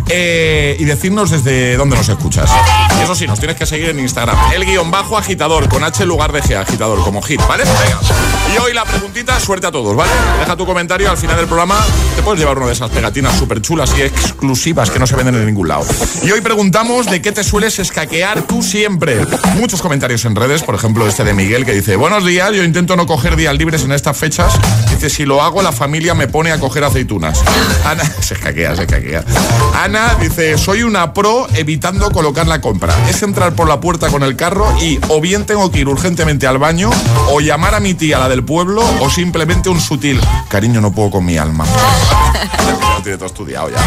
Eh, 0.07 0.77
y 0.79 0.85
decirnos 0.85 1.31
desde 1.31 1.75
dónde 1.75 1.97
nos 1.97 2.07
escuchas. 2.07 2.49
Y 2.97 3.03
eso 3.03 3.13
sí, 3.13 3.27
nos 3.27 3.39
tienes 3.39 3.57
que 3.57 3.65
seguir 3.65 3.89
en 3.89 3.99
Instagram, 3.99 4.37
el 4.53 4.65
guion 4.65 4.89
bajo 4.89 5.17
agitador, 5.17 5.67
con 5.67 5.83
H 5.83 6.03
en 6.03 6.09
lugar 6.09 6.31
de 6.31 6.44
Agitador, 6.53 7.03
como 7.03 7.21
hit, 7.23 7.41
¿vale? 7.47 7.63
Venga. 7.63 7.99
Y 8.53 8.57
hoy 8.59 8.73
la 8.73 8.85
preguntita, 8.85 9.39
suerte 9.39 9.65
a 9.65 9.71
todos, 9.71 9.95
¿vale? 9.95 10.11
Deja 10.39 10.55
tu 10.55 10.65
comentario 10.65 11.09
al 11.09 11.17
final 11.17 11.37
del 11.37 11.47
programa, 11.47 11.75
te 12.15 12.21
puedes 12.21 12.39
llevar 12.39 12.57
una 12.57 12.67
de 12.67 12.73
esas 12.73 12.91
pegatinas 12.91 13.35
súper 13.37 13.61
chulas 13.61 13.91
y 13.97 14.03
exclusivas 14.03 14.91
que 14.91 14.99
no 14.99 15.07
se 15.07 15.15
venden 15.15 15.35
en 15.35 15.45
ningún 15.47 15.67
lado. 15.67 15.85
Y 16.23 16.31
hoy 16.31 16.41
preguntamos 16.41 17.07
de 17.07 17.21
qué 17.21 17.31
te 17.31 17.43
sueles 17.43 17.79
escaquear 17.79 18.43
tú 18.43 18.61
siempre. 18.61 19.25
Muchos 19.55 19.81
comentarios 19.81 20.23
en 20.25 20.35
redes, 20.35 20.61
por 20.61 20.75
ejemplo 20.75 21.07
este 21.07 21.23
de 21.23 21.33
Miguel 21.33 21.65
que 21.65 21.73
dice, 21.73 21.95
buenos 21.95 22.25
días, 22.25 22.51
yo 22.53 22.63
intento 22.63 22.95
no 22.95 23.07
coger 23.07 23.35
días 23.35 23.57
libres 23.57 23.83
en 23.83 23.91
estas 23.91 24.15
fechas. 24.15 24.53
Dice, 24.91 25.09
si 25.09 25.25
lo 25.25 25.41
hago 25.41 25.61
la 25.61 25.71
familia 25.71 26.13
me 26.13 26.27
pone 26.27 26.51
a 26.51 26.59
coger 26.59 26.83
aceitunas. 26.83 27.41
Ana, 27.85 28.03
se 28.19 28.35
escaquea, 28.35 28.75
se 28.75 28.83
escaquea. 28.83 29.23
Ana 29.81 30.15
dice, 30.21 30.57
soy 30.57 30.83
una 30.83 31.13
pro 31.13 31.47
evitando 31.55 32.11
colocar 32.11 32.47
la 32.47 32.61
compra. 32.61 32.93
Es 33.09 33.23
entrar 33.23 33.53
por 33.53 33.67
la 33.67 33.79
puerta 33.79 34.09
con 34.09 34.21
el 34.21 34.35
carro 34.35 34.67
y 34.81 34.99
o 35.07 35.21
bien 35.21 35.45
tengo 35.45 35.71
que 35.71 35.79
ir 35.79 35.87
urgentemente 35.87 36.34
al 36.43 36.57
baño 36.57 36.89
o 37.31 37.39
llamar 37.39 37.75
a 37.75 37.79
mi 37.79 37.93
tía, 37.93 38.19
la 38.19 38.27
del 38.27 38.43
pueblo, 38.43 38.83
o 38.99 39.09
simplemente 39.09 39.69
un 39.69 39.79
sutil, 39.79 40.19
cariño, 40.49 40.81
no 40.81 40.91
puedo 40.91 41.11
con 41.11 41.25
mi 41.25 41.37
alma. 41.37 41.65
Tiene 43.05 43.17
todo 43.19 43.27
estudiado 43.27 43.69
ya. 43.69 43.77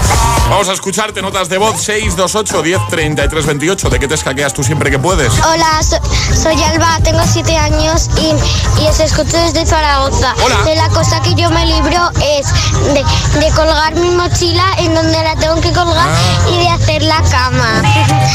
Vamos 0.48 0.68
a 0.68 0.72
escucharte 0.74 1.20
notas 1.20 1.48
de 1.48 1.58
voz 1.58 1.80
628 1.82 2.62
10 2.62 2.80
33 2.88 3.46
28. 3.46 3.90
¿De 3.90 3.98
qué 3.98 4.06
te 4.08 4.14
escaqueas 4.14 4.54
tú 4.54 4.62
siempre 4.62 4.90
que 4.92 4.98
puedes? 4.98 5.32
Hola, 5.44 5.82
so- 5.82 5.98
soy 6.34 6.62
Alba, 6.62 6.98
tengo 7.02 7.20
7 7.30 7.56
años 7.58 8.08
y, 8.16 8.82
y 8.82 8.86
os 8.86 9.00
escucho 9.00 9.36
desde 9.36 9.66
Zaragoza. 9.66 10.34
Hola. 10.44 10.62
De 10.64 10.76
la 10.76 10.88
cosa 10.90 11.20
que 11.20 11.34
yo 11.34 11.50
me 11.50 11.66
libro 11.66 12.10
es 12.22 12.46
de, 12.94 13.04
de 13.40 13.50
colgar 13.54 13.94
mi 13.96 14.10
mochila 14.10 14.64
en 14.78 14.94
donde 14.94 15.20
la 15.22 15.34
tengo 15.34 15.60
que 15.60 15.72
colgar 15.72 16.08
y 16.52 16.58
de 16.58 16.68
hacer 16.70 17.02
la 17.02 17.20
cama. 17.22 17.82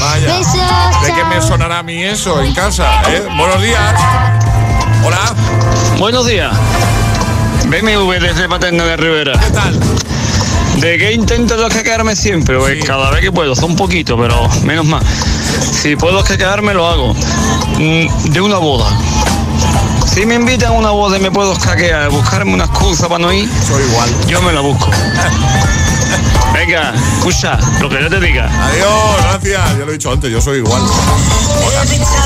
Vaya. 0.01 0.27
Besos, 0.37 1.01
¿De 1.07 1.13
qué 1.13 1.23
me 1.25 1.41
sonará 1.41 1.79
a 1.79 1.83
mí 1.83 2.03
eso 2.03 2.41
en 2.41 2.53
casa? 2.53 3.01
eh? 3.07 3.25
Buenos 3.37 3.61
días. 3.61 3.95
Hola. 5.05 5.33
Buenos 5.97 6.25
días. 6.25 6.51
BMW 7.67 8.11
desde 8.19 8.49
Paterna 8.49 8.83
de 8.83 8.97
Rivera. 8.97 9.39
¿Qué 9.39 9.49
tal? 9.51 9.79
¿De 10.77 10.97
qué 10.97 11.13
intento 11.13 11.55
descaquearme 11.57 12.15
siempre? 12.15 12.57
Pues 12.57 12.83
cada 12.83 13.11
vez 13.11 13.21
que 13.21 13.31
puedo, 13.31 13.55
son 13.55 13.75
poquito, 13.75 14.17
pero 14.17 14.47
menos 14.63 14.85
mal. 14.85 15.03
Si 15.71 15.95
puedo 15.95 16.19
escaquearme, 16.19 16.73
lo 16.73 16.87
hago. 16.87 17.13
Mm, 17.79 18.31
De 18.31 18.41
una 18.41 18.57
boda. 18.57 18.89
Si 20.05 20.25
me 20.25 20.35
invitan 20.35 20.69
a 20.69 20.71
una 20.73 20.89
boda 20.91 21.17
y 21.17 21.21
me 21.21 21.31
puedo 21.31 21.53
escaquear, 21.53 22.09
buscarme 22.09 22.53
una 22.53 22.65
excusa 22.65 23.07
para 23.07 23.19
no 23.19 23.33
ir, 23.33 23.49
Soy 23.67 23.81
igual. 23.83 24.09
yo 24.27 24.41
me 24.41 24.51
la 24.53 24.61
busco. 24.61 24.89
Venga, 26.53 26.93
escucha, 27.17 27.57
lo 27.81 27.89
que 27.89 28.01
yo 28.01 28.09
te 28.09 28.19
diga. 28.19 28.45
Adiós, 28.67 28.89
gracias. 29.23 29.77
Ya 29.77 29.85
lo 29.85 29.89
he 29.89 29.93
dicho 29.93 30.11
antes, 30.11 30.31
yo 30.31 30.39
soy 30.41 30.59
igual. 30.59 30.81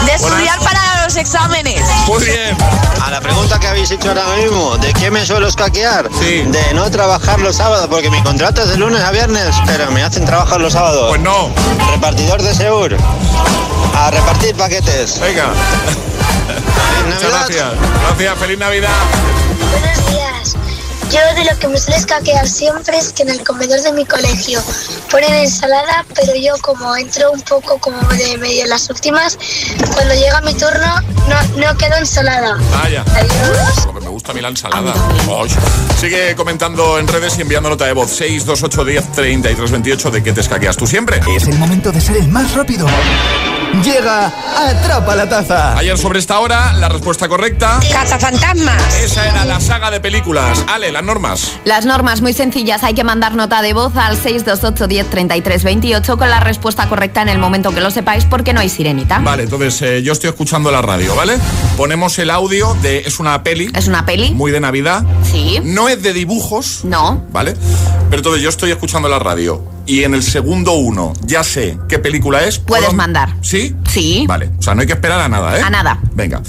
De 0.05 0.13
estudiar 0.13 0.59
para 0.59 1.03
los 1.03 1.15
exámenes. 1.15 1.81
Muy 2.07 2.23
bien. 2.23 2.57
A 3.01 3.09
la 3.09 3.21
pregunta 3.21 3.57
que 3.59 3.67
habéis 3.67 3.89
hecho 3.91 4.09
ahora 4.09 4.25
mismo, 4.35 4.77
¿de 4.77 4.93
qué 4.93 5.09
me 5.09 5.25
suelo 5.25 5.47
escaquear? 5.47 6.09
Sí. 6.19 6.43
De 6.43 6.73
no 6.73 6.89
trabajar 6.91 7.39
los 7.39 7.55
sábados, 7.55 7.87
porque 7.89 8.09
mi 8.09 8.21
contrato 8.21 8.61
es 8.63 8.69
de 8.69 8.77
lunes 8.77 9.01
a 9.01 9.11
viernes, 9.11 9.55
pero 9.65 9.89
me 9.91 10.03
hacen 10.03 10.25
trabajar 10.25 10.59
los 10.59 10.73
sábados. 10.73 11.09
Pues 11.09 11.21
no. 11.21 11.49
Repartidor 11.91 12.41
de 12.41 12.53
Seur. 12.53 12.97
A 13.95 14.11
repartir 14.11 14.55
paquetes. 14.55 15.19
Venga. 15.19 15.47
Muchas 17.05 17.21
Navidad. 17.23 17.39
gracias. 17.47 17.67
Gracias, 18.07 18.37
feliz 18.39 18.59
Navidad. 18.59 18.89
Buenos 19.71 20.05
días. 20.11 20.26
Yo 21.11 21.19
de 21.35 21.45
lo 21.45 21.57
que 21.57 21.67
me 21.69 21.77
suele 21.77 21.97
escaquear 21.97 22.47
siempre 22.47 22.97
es 22.97 23.13
que 23.13 23.23
en 23.23 23.29
el 23.29 23.43
comedor 23.43 23.81
de 23.81 23.93
mi 23.93 24.05
colegio 24.05 24.61
ponen 25.09 25.33
ensalada, 25.33 26.05
pero 26.13 26.35
yo 26.35 26.55
como 26.61 26.95
entro 26.97 27.31
un 27.31 27.41
poco 27.41 27.77
como 27.77 27.97
de 28.09 28.37
medio 28.37 28.63
en 28.63 28.69
las 28.69 28.89
últimas, 28.89 29.37
cuando 29.93 30.13
llega 30.15 30.41
mi 30.41 30.53
turno 30.53 31.01
no, 31.29 31.65
no 31.65 31.77
quedo 31.77 31.95
ensalada. 31.97 32.57
Vaya. 32.71 33.05
Adiós. 33.15 33.85
Lo 33.85 33.93
que 33.93 34.01
me 34.01 34.09
gusta 34.09 34.31
a 34.31 34.35
mí 34.35 34.41
la 34.41 34.49
ensalada. 34.49 34.93
Sigue 35.99 36.35
comentando 36.35 36.99
en 36.99 37.07
redes 37.07 37.37
y 37.37 37.41
enviando 37.41 37.69
nota 37.69 37.85
de 37.85 37.93
voz 37.93 38.11
628 38.11 38.85
10 38.85 39.11
33 39.13 39.71
28 39.71 40.11
de 40.11 40.23
qué 40.23 40.33
te 40.33 40.41
escaqueas 40.41 40.75
tú 40.75 40.85
siempre. 40.85 41.21
Es 41.35 41.47
el 41.47 41.57
momento 41.57 41.91
de 41.91 42.01
ser 42.01 42.17
el 42.17 42.27
más 42.27 42.53
rápido. 42.53 42.85
Llega 43.83 44.31
Atrapa 44.57 45.15
la 45.15 45.29
Taza. 45.29 45.77
Ayer 45.77 45.97
sobre 45.97 46.19
esta 46.19 46.39
hora, 46.39 46.73
la 46.73 46.89
respuesta 46.89 47.27
correcta. 47.27 47.79
Cazafantasmas. 47.91 48.95
Esa 49.03 49.27
era 49.27 49.45
la 49.45 49.59
saga 49.59 49.91
de 49.91 49.99
películas. 49.99 50.63
Ale, 50.67 50.91
las 50.91 51.03
normas. 51.03 51.59
Las 51.63 51.85
normas 51.85 52.21
muy 52.21 52.33
sencillas, 52.33 52.83
hay 52.83 52.93
que 52.95 53.03
mandar 53.03 53.35
nota 53.35 53.61
de 53.61 53.73
voz 53.73 53.95
al 53.95 54.15
628 54.15 54.87
10 54.87 55.09
33 55.09 55.63
28 55.63 56.17
con 56.17 56.29
la 56.29 56.39
respuesta 56.39 56.89
correcta 56.89 57.21
en 57.21 57.29
el 57.29 57.37
momento 57.37 57.71
que 57.71 57.81
lo 57.81 57.91
sepáis 57.91 58.25
porque 58.25 58.53
no 58.53 58.61
hay 58.61 58.69
sirenita. 58.69 59.19
Vale, 59.19 59.43
entonces 59.43 59.81
eh, 59.81 60.01
yo 60.01 60.13
estoy 60.13 60.29
escuchando 60.29 60.71
la 60.71 60.81
radio, 60.81 61.15
¿vale? 61.15 61.37
Ponemos 61.75 62.17
el 62.19 62.31
audio 62.31 62.73
de. 62.81 62.99
Es 62.99 63.19
una 63.19 63.43
peli. 63.43 63.69
¿Es 63.75 63.87
una 63.87 64.05
peli? 64.05 64.31
Muy 64.31 64.51
de 64.51 64.59
Navidad. 64.59 65.03
Sí. 65.23 65.59
No 65.63 65.87
es 65.87 66.01
de 66.01 66.13
dibujos. 66.13 66.83
No. 66.83 67.23
¿Vale? 67.31 67.55
Pero 68.09 68.17
entonces 68.17 68.41
yo 68.41 68.49
estoy 68.49 68.71
escuchando 68.71 69.07
la 69.07 69.19
radio 69.19 69.76
y 69.87 70.03
en 70.03 70.13
el 70.13 70.21
segundo 70.23 70.73
uno 70.73 71.13
ya 71.23 71.43
sé 71.43 71.77
qué 71.89 71.97
película 71.99 72.43
es. 72.43 72.59
Puedes 72.59 72.85
¿puedo- 72.85 72.97
mandar. 72.97 73.33
¿Sí? 73.41 73.75
Sí. 73.89 74.25
Vale. 74.27 74.51
O 74.59 74.61
sea, 74.61 74.75
no 74.75 74.81
hay 74.81 74.87
que 74.87 74.93
esperar 74.93 75.19
a 75.21 75.27
nada, 75.29 75.57
¿eh? 75.57 75.61
A 75.63 75.69
nada. 75.69 75.99
Venga. 76.13 76.41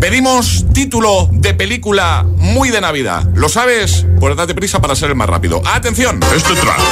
Pedimos 0.00 0.66
título 0.74 1.28
de 1.32 1.54
película 1.54 2.24
muy 2.36 2.68
de 2.68 2.80
Navidad. 2.82 3.24
¿Lo 3.34 3.48
sabes? 3.48 4.04
Pues 4.20 4.36
date 4.36 4.54
prisa 4.54 4.78
para 4.80 4.94
ser 4.94 5.08
el 5.10 5.16
más 5.16 5.28
rápido. 5.28 5.62
¡Atención! 5.64 6.20
Este 6.36 6.54
traje 6.54 6.82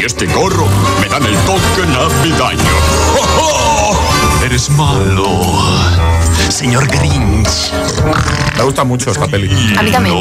y 0.00 0.04
este 0.04 0.26
gorro 0.26 0.66
me 1.00 1.08
dan 1.08 1.24
el 1.24 1.34
toque 1.38 1.86
navideño. 1.88 2.70
¡Oh, 3.18 3.40
oh! 3.40 4.44
Eres 4.44 4.68
malo, 4.70 5.24
señor 6.50 6.86
Grinch. 6.88 7.72
Me 8.56 8.62
gusta 8.62 8.84
mucho 8.84 9.10
esta 9.10 9.26
peli. 9.26 9.48
A 9.76 9.82
mí 9.82 9.90
también. 9.90 10.16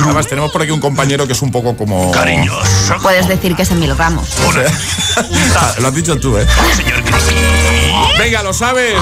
Además, 0.00 0.26
tenemos 0.26 0.52
por 0.52 0.62
aquí 0.62 0.70
un 0.70 0.80
compañero 0.80 1.26
que 1.26 1.32
es 1.32 1.42
un 1.42 1.50
poco 1.50 1.76
como. 1.76 2.10
cariñoso. 2.12 2.94
Puedes 3.02 3.26
decir 3.28 3.54
que 3.56 3.62
es 3.62 3.70
Emil 3.70 3.96
Ramos. 3.96 4.28
Lo 5.80 5.88
has 5.88 5.94
dicho 5.94 6.16
tú, 6.18 6.36
¿eh? 6.38 6.46
Señor 6.76 7.02
Grinch. 7.02 8.18
Venga, 8.18 8.42
¿lo 8.42 8.52
sabes? 8.52 8.94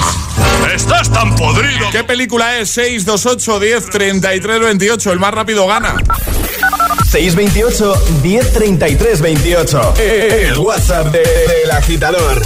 Estás 0.73 1.11
tan 1.11 1.35
podrido. 1.35 1.89
¿Qué 1.91 2.03
película 2.03 2.57
es? 2.57 2.69
628 2.71 3.59
10 3.59 3.89
33 3.89 4.59
28. 4.59 5.11
El 5.11 5.19
más 5.19 5.33
rápido 5.33 5.67
gana. 5.67 5.95
628 7.11 7.93
1033 8.23 9.21
28. 9.21 9.93
El 9.99 10.57
WhatsApp 10.57 11.07
de- 11.11 11.19
del 11.63 11.71
agitador. 11.71 12.41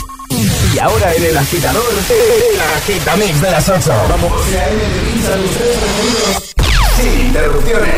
Y 0.77 0.79
ahora 0.79 1.11
en 1.11 1.23
el 1.23 1.35
agitador, 1.35 1.91
el 2.07 2.61
agitamix 2.61 3.41
de 3.41 3.49
las 3.49 3.67
8. 3.67 3.91
Vamos. 4.09 4.31
Sin 6.95 7.19
interrupciones. 7.19 7.95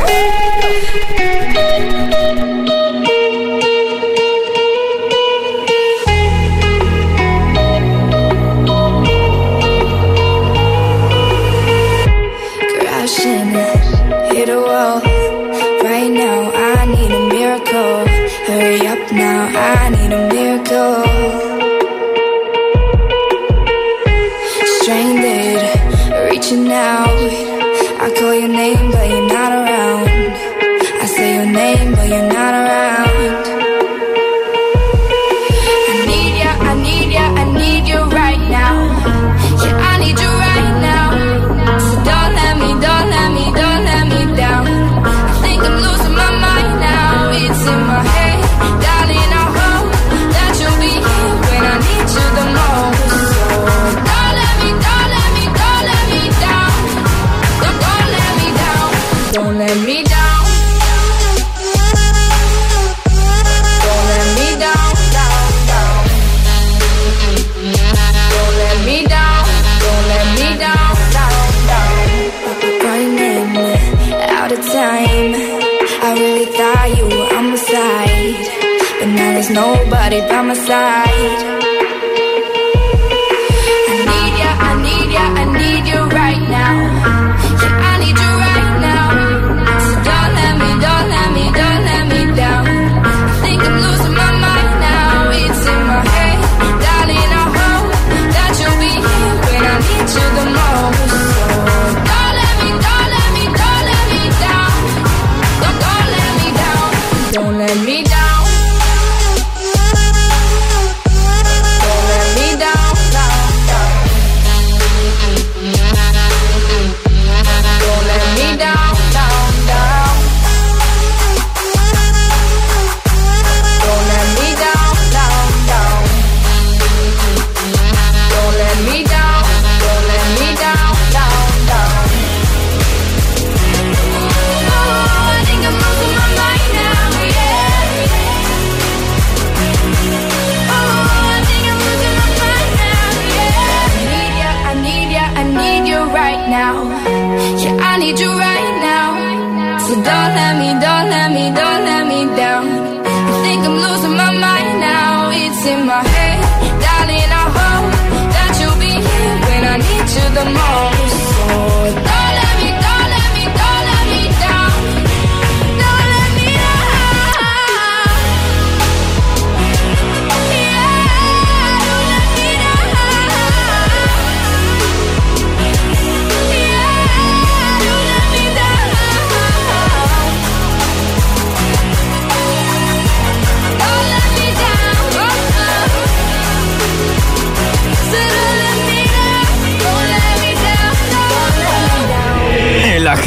crashing, 12.79 13.55
hit 14.31 14.47
a 14.47 14.57
wall. 14.57 15.01
Right 15.83 16.09
now, 16.09 16.49
I 16.53 16.85
need 16.85 17.11
a 17.11 17.27
miracle. 17.27 18.05
Hurry 18.47 18.87
up 18.87 19.11
now, 19.11 19.49
I 19.53 19.89
need 19.89 20.13
a 20.13 20.29
miracle. 20.33 21.08
now. 26.69 27.08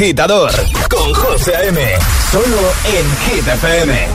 Agitador 0.03 0.51
con 0.89 1.13
José 1.13 1.55
A.M. 1.55 1.79
Solo 2.29 2.57
en 2.83 3.17
Hit 3.23 3.47
FM. 3.47 4.07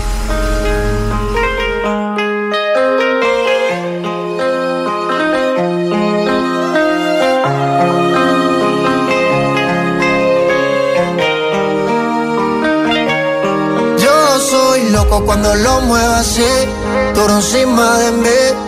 Yo 13.97 14.41
soy 14.41 14.91
loco 14.91 15.25
cuando 15.25 15.55
lo 15.55 15.81
muevo 15.81 16.15
así, 16.17 16.45
duro 17.15 17.35
encima 17.37 17.99
de 18.01 18.13
mí. 18.13 18.68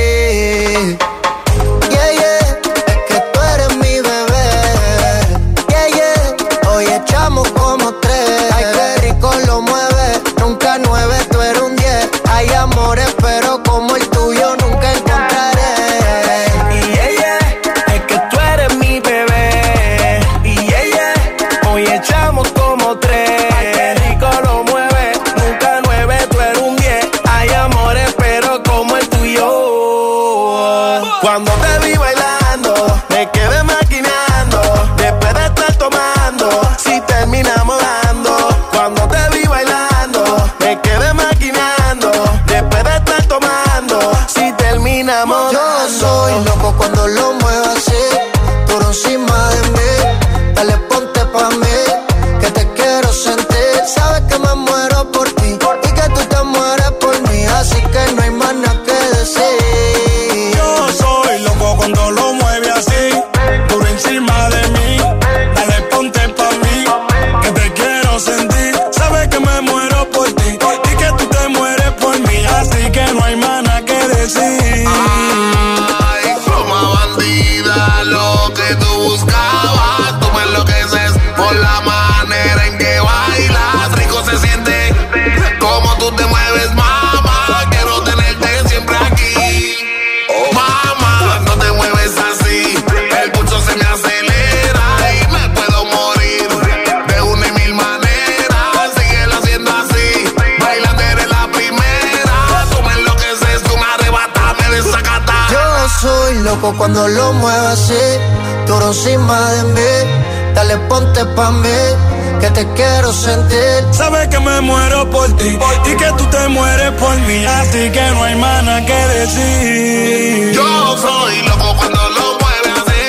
Decir. 119.21 120.51
Yo 120.53 120.97
soy 120.97 121.41
loco 121.43 121.75
cuando 121.77 122.09
lo 122.09 122.37
así, 122.81 123.03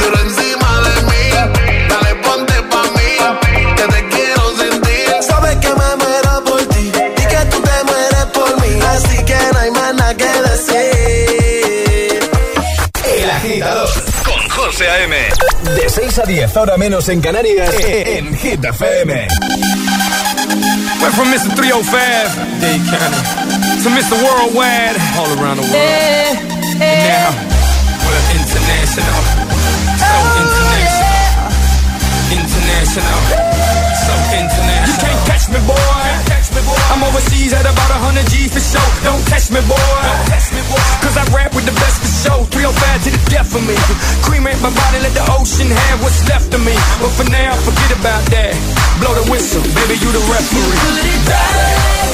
duro 0.00 0.18
encima 0.20 0.70
de 0.86 0.94
mí. 1.10 1.24
Dale, 1.88 2.14
ponte 2.16 2.54
pa' 2.70 2.88
mí, 2.96 3.10
que 3.76 3.84
te 3.94 4.08
quiero 4.08 4.42
sentir. 4.56 5.06
Sabes 5.22 5.56
que 5.56 5.68
me 5.68 5.96
muero 5.96 6.44
por 6.44 6.62
ti 6.66 6.92
y 7.16 7.24
que 7.32 7.40
tú 7.50 7.58
te 7.60 7.84
mueres 7.84 8.26
por 8.32 8.50
mí, 8.62 8.72
así 8.94 9.16
que 9.24 9.38
no 9.52 9.58
hay 9.58 9.70
más 9.70 9.94
nada 9.94 10.14
que 10.14 10.32
decir. 10.50 12.30
El 13.16 13.30
agitador 13.30 13.90
con 14.24 14.48
José 14.50 14.88
A.M. 14.90 15.16
De 15.76 15.88
6 15.88 16.18
a 16.18 16.22
10, 16.22 16.56
ahora 16.56 16.76
menos 16.76 17.08
en 17.08 17.20
Canarias, 17.20 17.70
en 17.80 18.36
Hit 18.36 18.64
FM. 18.64 19.28
Went 21.00 21.14
from 21.14 21.28
Mr. 21.30 21.54
305, 21.54 21.94
Dade 22.60 22.80
County, 22.90 23.43
to 23.84 23.92
Mr. 23.92 24.16
Worldwide, 24.16 24.96
all 25.20 25.28
around 25.36 25.60
the 25.60 25.66
world. 25.68 25.76
Eh, 25.76 26.32
eh. 26.80 26.88
And 26.88 27.04
now, 27.04 27.36
we're 28.00 28.24
international. 28.32 29.20
So 30.00 30.08
oh, 30.08 30.40
international. 30.40 31.12
International. 32.32 33.20
So 33.92 34.14
international. 34.40 34.88
You 34.88 34.96
can't 35.04 35.20
catch 35.28 35.52
me, 35.52 35.60
boy. 35.68 35.84
I'm 36.88 37.04
overseas 37.04 37.52
at 37.52 37.68
about 37.68 37.92
100 38.08 38.24
G 38.32 38.48
for 38.48 38.64
show. 38.64 38.80
Don't 39.04 39.20
test 39.28 39.52
me, 39.52 39.60
boy. 39.68 39.76
Cause 41.04 41.20
I 41.20 41.28
rap 41.36 41.52
with 41.52 41.68
the 41.68 41.76
best 41.76 42.00
for 42.00 42.08
show. 42.08 42.38
305 42.56 43.04
to 43.04 43.10
the 43.12 43.20
death 43.28 43.52
of 43.52 43.68
me. 43.68 43.76
Cremate 44.24 44.64
my 44.64 44.72
body, 44.72 45.04
let 45.04 45.12
the 45.12 45.28
ocean 45.36 45.68
have 45.68 46.00
what's 46.00 46.24
left 46.32 46.48
of 46.56 46.64
me. 46.64 46.72
But 47.04 47.12
for 47.20 47.28
now, 47.28 47.52
forget 47.60 47.92
about 48.00 48.24
that. 48.32 48.56
Blow 48.96 49.12
the 49.12 49.28
whistle, 49.28 49.60
baby, 49.76 50.00
you 50.00 50.08
the 50.08 50.24
referee. 50.32 52.13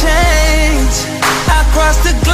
Change. 0.00 0.96
I 1.52 1.60
cross 1.72 1.98
the 2.06 2.29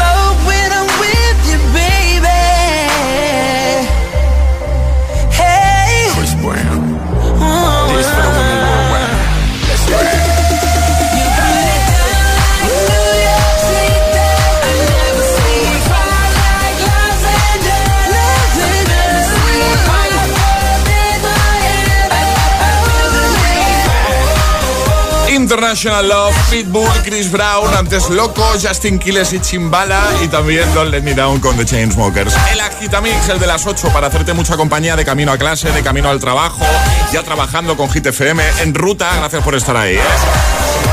International 25.57 26.07
Love, 26.07 26.36
Pitbull, 26.50 26.86
Chris 27.02 27.32
Brown, 27.32 27.74
antes 27.74 28.11
Loco, 28.11 28.44
Justin 28.62 28.98
Quiles 28.98 29.32
y 29.32 29.40
Chimbala 29.40 30.07
y 30.22 30.28
también 30.28 30.62
Don't 30.74 30.90
Let 30.90 31.00
Me 31.00 31.14
Down 31.14 31.40
con 31.40 31.57
The 31.57 31.64
Chainsmokers. 31.64 32.34
El 32.52 32.61
Agitamix, 32.61 33.30
el 33.30 33.38
de 33.38 33.46
las 33.46 33.66
8 33.66 33.88
para 33.88 34.09
hacerte 34.09 34.34
mucha 34.34 34.59
compañía 34.59 34.96
de 34.96 35.07
camino 35.07 35.32
a 35.32 35.38
clase, 35.38 35.72
de 35.72 35.82
camino 35.82 36.11
al 36.11 36.20
trabajo, 36.20 36.62
ya 37.11 37.22
trabajando 37.22 37.74
con 37.74 37.88
Hit 37.88 38.04
FM, 38.04 38.42
en 38.61 38.74
ruta, 38.74 39.11
gracias 39.16 39.42
por 39.42 39.54
estar 39.54 39.78
ahí. 39.78 39.94
¿eh? 39.94 40.00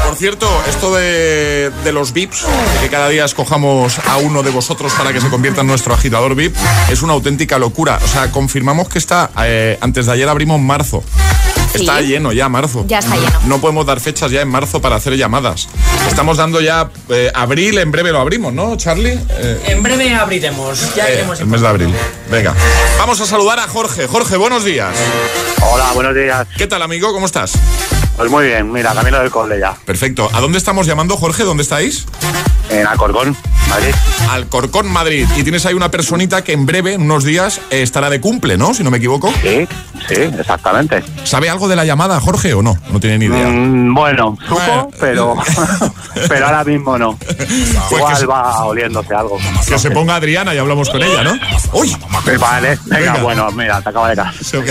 Por 0.05 0.15
cierto, 0.15 0.49
esto 0.69 0.95
de, 0.95 1.69
los 1.91 2.13
VIPs, 2.13 2.45
que 2.79 2.87
cada 2.87 3.09
día 3.09 3.25
escojamos 3.25 3.99
a 3.99 4.15
uno 4.15 4.43
de 4.43 4.51
vosotros 4.51 4.93
para 4.93 5.11
que 5.11 5.19
se 5.19 5.29
convierta 5.29 5.59
en 5.59 5.67
nuestro 5.67 5.93
agitador 5.93 6.35
VIP, 6.35 6.55
es 6.89 7.01
una 7.01 7.11
auténtica 7.11 7.59
locura. 7.59 7.99
O 8.01 8.07
sea, 8.07 8.31
confirmamos 8.31 8.87
que 8.87 8.99
está, 8.99 9.29
eh, 9.43 9.77
antes 9.81 10.05
de 10.05 10.13
ayer 10.13 10.29
abrimos 10.29 10.61
marzo. 10.61 11.03
Está 11.73 12.01
lleno 12.01 12.31
ya 12.31 12.49
marzo. 12.49 12.85
Ya 12.87 12.99
está 12.99 13.15
lleno. 13.15 13.39
No 13.45 13.59
podemos 13.59 13.85
dar 13.85 13.99
fechas 13.99 14.31
ya 14.31 14.41
en 14.41 14.47
marzo 14.47 14.81
para 14.81 14.95
hacer 14.95 15.15
llamadas. 15.17 15.67
Estamos 16.07 16.37
dando 16.37 16.61
ya 16.61 16.89
eh, 17.09 17.31
abril, 17.33 17.77
en 17.79 17.91
breve 17.91 18.11
lo 18.11 18.19
abrimos, 18.19 18.53
¿no, 18.53 18.75
Charlie? 18.77 19.17
Eh, 19.29 19.63
En 19.67 19.83
breve 19.83 20.13
abriremos. 20.13 20.95
Ya 20.95 21.07
eh, 21.09 21.25
el 21.39 21.45
mes 21.47 21.61
de 21.61 21.67
abril. 21.67 21.93
Venga. 22.29 22.53
Vamos 22.97 23.19
a 23.21 23.25
saludar 23.25 23.59
a 23.59 23.67
Jorge. 23.67 24.07
Jorge, 24.07 24.37
buenos 24.37 24.63
días. 24.63 24.95
Hola, 25.61 25.91
buenos 25.93 26.15
días. 26.15 26.47
¿Qué 26.57 26.67
tal, 26.67 26.81
amigo? 26.81 27.11
¿Cómo 27.13 27.25
estás? 27.25 27.53
Pues 28.17 28.29
muy 28.29 28.45
bien, 28.45 28.71
mira, 28.71 28.93
camino 28.93 29.19
del 29.19 29.31
cole 29.31 29.59
ya. 29.59 29.73
Perfecto. 29.85 30.29
¿A 30.33 30.39
dónde 30.39 30.57
estamos 30.59 30.85
llamando, 30.85 31.17
Jorge? 31.17 31.43
¿Dónde 31.43 31.63
estáis? 31.63 32.05
En 32.69 32.85
Alcorcón, 32.87 33.35
Madrid. 33.69 33.93
Alcorcón, 34.29 34.87
Madrid. 34.91 35.27
Y 35.35 35.43
tienes 35.43 35.65
ahí 35.65 35.73
una 35.73 35.89
personita 35.91 36.43
que 36.43 36.53
en 36.53 36.65
breve, 36.65 36.93
en 36.93 37.01
unos 37.01 37.23
días, 37.23 37.59
eh, 37.71 37.81
estará 37.81 38.09
de 38.09 38.21
cumple, 38.21 38.55
¿no? 38.57 38.73
Si 38.73 38.83
no 38.83 38.91
me 38.91 38.97
equivoco. 38.99 39.31
Sí, 39.41 39.67
sí, 40.07 40.15
exactamente. 40.39 41.03
¿Sabe 41.23 41.49
algo 41.49 41.67
de 41.67 41.75
la 41.75 41.85
llamada, 41.85 42.19
Jorge, 42.21 42.53
o 42.53 42.61
no? 42.61 42.77
No 42.91 42.99
tiene 42.99 43.17
ni 43.17 43.25
idea. 43.25 43.47
Mm, 43.47 43.93
bueno, 43.93 44.37
supo, 44.47 44.55
Bueno. 44.55 44.89
pero, 44.99 45.35
pero 46.29 46.45
ahora 46.45 46.63
mismo 46.63 46.97
no. 46.97 47.17
Igual 47.91 48.13
que 48.13 48.19
se- 48.19 48.25
va 48.27 48.63
oliéndose 48.65 49.13
algo. 49.13 49.37
Que 49.67 49.77
se 49.79 49.91
ponga 49.91 50.15
Adriana 50.15 50.53
y 50.53 50.59
hablamos 50.59 50.89
con 50.89 51.01
ella, 51.03 51.23
¿no? 51.23 51.33
¡Uy! 51.73 51.95
Pues 52.23 52.39
Vale, 52.39 52.77
venga, 52.85 53.11
Venga. 53.13 53.23
bueno, 53.23 53.51
mira, 53.51 53.81
te 53.81 53.89
acabo 53.89 54.07
de 54.07 54.15
caer. 54.15 54.33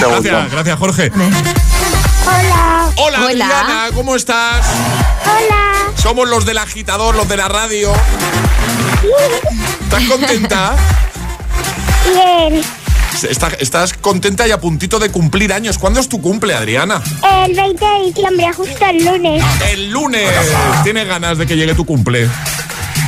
Gracias, 0.00 0.50
gracias, 0.50 0.78
Jorge. 0.78 1.12
Hola. 2.26 2.90
Hola, 2.96 3.18
Adriana, 3.26 3.88
¿cómo 3.94 4.16
estás? 4.16 4.66
Hola. 5.24 5.72
Somos 5.96 6.28
los 6.28 6.44
del 6.44 6.58
agitador, 6.58 7.14
los 7.14 7.28
de 7.28 7.36
la 7.36 7.48
radio. 7.48 7.92
¿Estás 9.82 10.04
contenta? 10.04 10.76
Bien. 12.06 12.62
Está- 13.30 13.48
¿Estás 13.58 13.94
contenta 13.94 14.46
y 14.46 14.50
a 14.50 14.60
puntito 14.60 14.98
de 14.98 15.10
cumplir 15.10 15.52
años? 15.52 15.78
¿Cuándo 15.78 16.00
es 16.00 16.08
tu 16.08 16.20
cumple, 16.20 16.54
Adriana? 16.54 17.02
El 17.46 17.54
20 17.54 17.84
de 17.84 18.06
diciembre, 18.06 18.52
justo 18.52 18.84
el 18.86 19.04
lunes. 19.04 19.42
El 19.70 19.90
lunes. 19.90 20.30
¿Tienes 20.82 21.06
ganas 21.06 21.38
de 21.38 21.46
que 21.46 21.56
llegue 21.56 21.74
tu 21.74 21.86
cumple? 21.86 22.28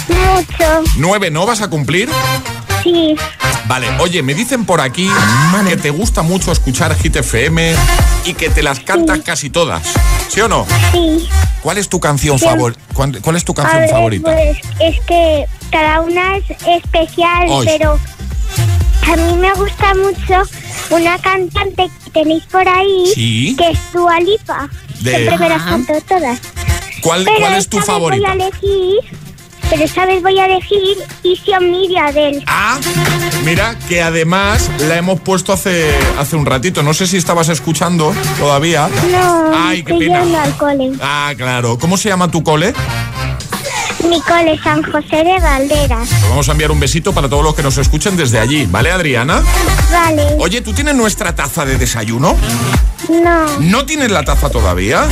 Mucho. 0.09 0.83
¿Nueve 0.97 1.31
no 1.31 1.45
vas 1.45 1.61
a 1.61 1.69
cumplir? 1.69 2.09
Sí. 2.87 3.17
Vale, 3.67 3.89
oye, 3.99 4.23
me 4.23 4.33
dicen 4.35 4.65
por 4.65 4.81
aquí 4.81 5.11
que 5.69 5.77
te 5.77 5.91
gusta 5.91 6.23
mucho 6.23 6.53
escuchar 6.53 6.95
Hit 6.97 7.17
FM 7.17 7.75
y 8.25 8.35
que 8.35 8.49
te 8.49 8.63
las 8.63 8.79
cantas 8.79 9.19
casi 9.25 9.51
todas. 9.51 9.83
¿Sí 10.29 10.41
o 10.41 10.47
no? 10.49 10.65
Sí. 10.93 11.27
¿Cuál 11.63 11.79
es 11.79 11.89
tu 11.89 11.99
canción 11.99 12.39
favorita? 12.39 12.81
¿Cuál, 12.93 13.21
cuál 13.21 13.35
es 13.37 13.45
tu 13.45 13.53
A 13.53 13.55
canción 13.57 13.81
ver, 13.81 13.91
favorita? 13.91 14.31
Pues 14.33 14.59
es 14.79 15.01
que 15.07 15.47
cada 15.73 16.01
una 16.01 16.37
es 16.37 16.45
especial, 16.69 17.49
pero 17.65 17.99
a 19.13 19.17
mí 19.17 19.37
me 19.39 19.53
gusta 19.55 19.95
mucho 19.95 20.43
una 20.91 21.19
cantante 21.19 21.91
que 22.05 22.11
tenéis 22.13 22.45
por 22.45 22.69
ahí, 22.69 23.11
Sí. 23.15 23.57
que 23.59 23.71
es 23.73 23.79
Dua 23.93 24.21
Lipa. 24.21 24.69
De- 25.01 25.11
Siempre 25.17 25.39
me 25.39 25.49
las 25.49 25.63
canto 25.63 25.93
todas. 26.09 26.39
¿Cuál, 27.03 27.25
Pero 27.25 27.37
cuál 27.41 27.55
es 27.55 27.69
tu 27.69 27.81
favorita? 27.81 28.33
Voy 28.33 28.43
a 28.43 28.45
elegir, 28.47 29.19
pero 29.71 29.85
esta 29.85 30.07
vez 30.07 30.23
voy 30.23 30.39
a 30.39 30.47
elegir 30.47 30.97
Easy 31.25 31.53
on 31.53 31.71
Me 31.71 31.89
de 31.89 31.99
Adele. 31.99 32.43
Ah, 32.47 32.79
mira 33.45 33.77
que 33.89 34.03
además 34.03 34.71
la 34.81 34.97
hemos 34.97 35.21
puesto 35.21 35.53
hace, 35.53 35.91
hace 36.19 36.37
un 36.37 36.47
ratito. 36.47 36.83
No 36.83 36.95
sé 36.95 37.07
si 37.07 37.17
estabas 37.17 37.49
escuchando 37.49 38.15
todavía. 38.39 38.89
No, 39.11 39.51
Ay, 39.55 39.83
qué 39.83 39.93
estoy 39.93 40.07
pena. 40.09 40.23
yendo 40.23 40.39
al 40.41 40.57
cole. 40.57 40.93
Ah, 41.01 41.33
claro. 41.37 41.79
¿Cómo 41.79 41.97
se 41.97 42.09
llama 42.09 42.31
tu 42.31 42.43
cole? 42.43 42.73
Mi 44.09 44.21
cole 44.21 44.59
San 44.63 44.83
José 44.85 45.17
de 45.25 45.39
Valderas. 45.41 46.09
Pues 46.09 46.29
vamos 46.29 46.49
a 46.49 46.53
enviar 46.53 46.71
un 46.71 46.79
besito 46.79 47.13
para 47.13 47.29
todos 47.29 47.43
los 47.43 47.55
que 47.55 47.63
nos 47.63 47.77
escuchen 47.79 48.17
desde 48.17 48.39
allí, 48.39 48.67
¿vale, 48.67 48.93
Adriana? 48.93 49.43
Vale. 49.91 50.37
Oye, 50.39 50.61
¿tú 50.61 50.73
tienes 50.73 50.95
nuestra 50.95 51.35
taza 51.35 51.65
de 51.65 51.77
desayuno? 51.77 52.37
No. 53.09 53.47
¿No 53.61 53.85
tienes 53.85 54.11
la 54.13 54.23
taza 54.23 54.49
todavía? 54.51 55.07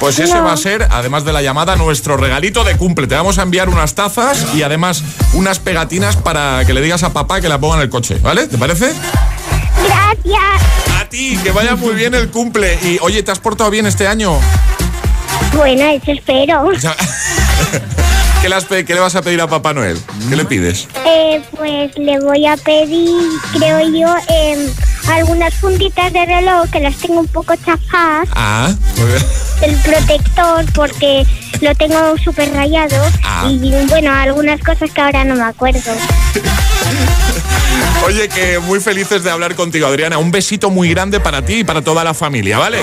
Pues 0.00 0.18
ese 0.18 0.38
va 0.40 0.52
a 0.52 0.56
ser, 0.56 0.86
además 0.90 1.24
de 1.24 1.32
la 1.32 1.40
llamada, 1.42 1.74
nuestro 1.76 2.16
regalito 2.16 2.64
de 2.64 2.76
cumple. 2.76 3.06
Te 3.06 3.14
vamos 3.14 3.38
a 3.38 3.42
enviar 3.42 3.68
unas 3.68 3.94
tazas 3.94 4.46
y 4.54 4.62
además 4.62 5.02
unas 5.32 5.58
pegatinas 5.58 6.16
para 6.16 6.64
que 6.66 6.74
le 6.74 6.80
digas 6.82 7.02
a 7.02 7.12
papá 7.12 7.40
que 7.40 7.48
la 7.48 7.58
ponga 7.58 7.76
en 7.76 7.82
el 7.82 7.88
coche, 7.90 8.18
¿vale? 8.22 8.46
¿Te 8.46 8.58
parece? 8.58 8.92
Gracias. 9.86 11.00
A 11.00 11.08
ti, 11.08 11.38
que 11.42 11.50
vaya 11.50 11.76
muy 11.76 11.94
bien 11.94 12.14
el 12.14 12.30
cumple. 12.30 12.78
Y 12.82 12.98
oye, 13.00 13.22
¿te 13.22 13.30
has 13.30 13.38
portado 13.40 13.70
bien 13.70 13.86
este 13.86 14.06
año? 14.06 14.38
Bueno, 15.54 15.82
eso 15.86 16.12
espero. 16.12 16.66
O 16.66 16.78
sea, 16.78 16.94
¿Qué, 18.42 18.48
le 18.50 18.54
has 18.54 18.64
pe- 18.66 18.84
qué 18.84 18.94
le 18.94 19.00
vas 19.00 19.16
a 19.16 19.22
pedir 19.22 19.40
a 19.40 19.46
Papá 19.48 19.72
Noel? 19.72 19.98
¿Qué 20.28 20.36
le 20.36 20.44
pides? 20.44 20.88
Eh, 21.06 21.42
pues 21.56 21.96
le 21.96 22.20
voy 22.20 22.46
a 22.46 22.56
pedir, 22.58 23.10
creo 23.54 23.80
yo, 23.88 24.14
em, 24.28 24.68
algunas 25.10 25.54
funditas 25.54 26.12
de 26.12 26.26
reloj 26.26 26.68
que 26.70 26.80
las 26.80 26.96
tengo 26.96 27.20
un 27.20 27.28
poco 27.28 27.54
chafadas. 27.56 28.28
Ah, 28.34 28.68
muy 28.96 29.06
bien. 29.06 29.22
El 29.62 29.74
protector 29.76 30.64
porque 30.74 31.24
lo 31.60 31.74
tengo 31.74 32.16
súper 32.18 32.52
rayado. 32.52 32.96
Ah. 33.24 33.48
Y 33.50 33.72
bueno, 33.86 34.12
algunas 34.12 34.60
cosas 34.60 34.90
que 34.90 35.00
ahora 35.00 35.24
no 35.24 35.34
me 35.34 35.44
acuerdo. 35.44 35.80
Oye, 38.06 38.28
que 38.28 38.58
muy 38.60 38.80
felices 38.80 39.24
de 39.24 39.30
hablar 39.30 39.54
contigo, 39.54 39.86
Adriana. 39.86 40.18
Un 40.18 40.30
besito 40.30 40.70
muy 40.70 40.90
grande 40.90 41.20
para 41.20 41.42
ti 41.42 41.60
y 41.60 41.64
para 41.64 41.82
toda 41.82 42.04
la 42.04 42.14
familia, 42.14 42.58
¿vale? 42.58 42.78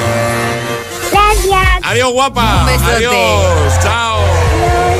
Gracias. 1.11 1.67
Adiós, 1.83 2.11
guapa. 2.11 2.65
Un. 2.65 2.83
Adiós. 2.83 3.79
Chao. 3.81 4.19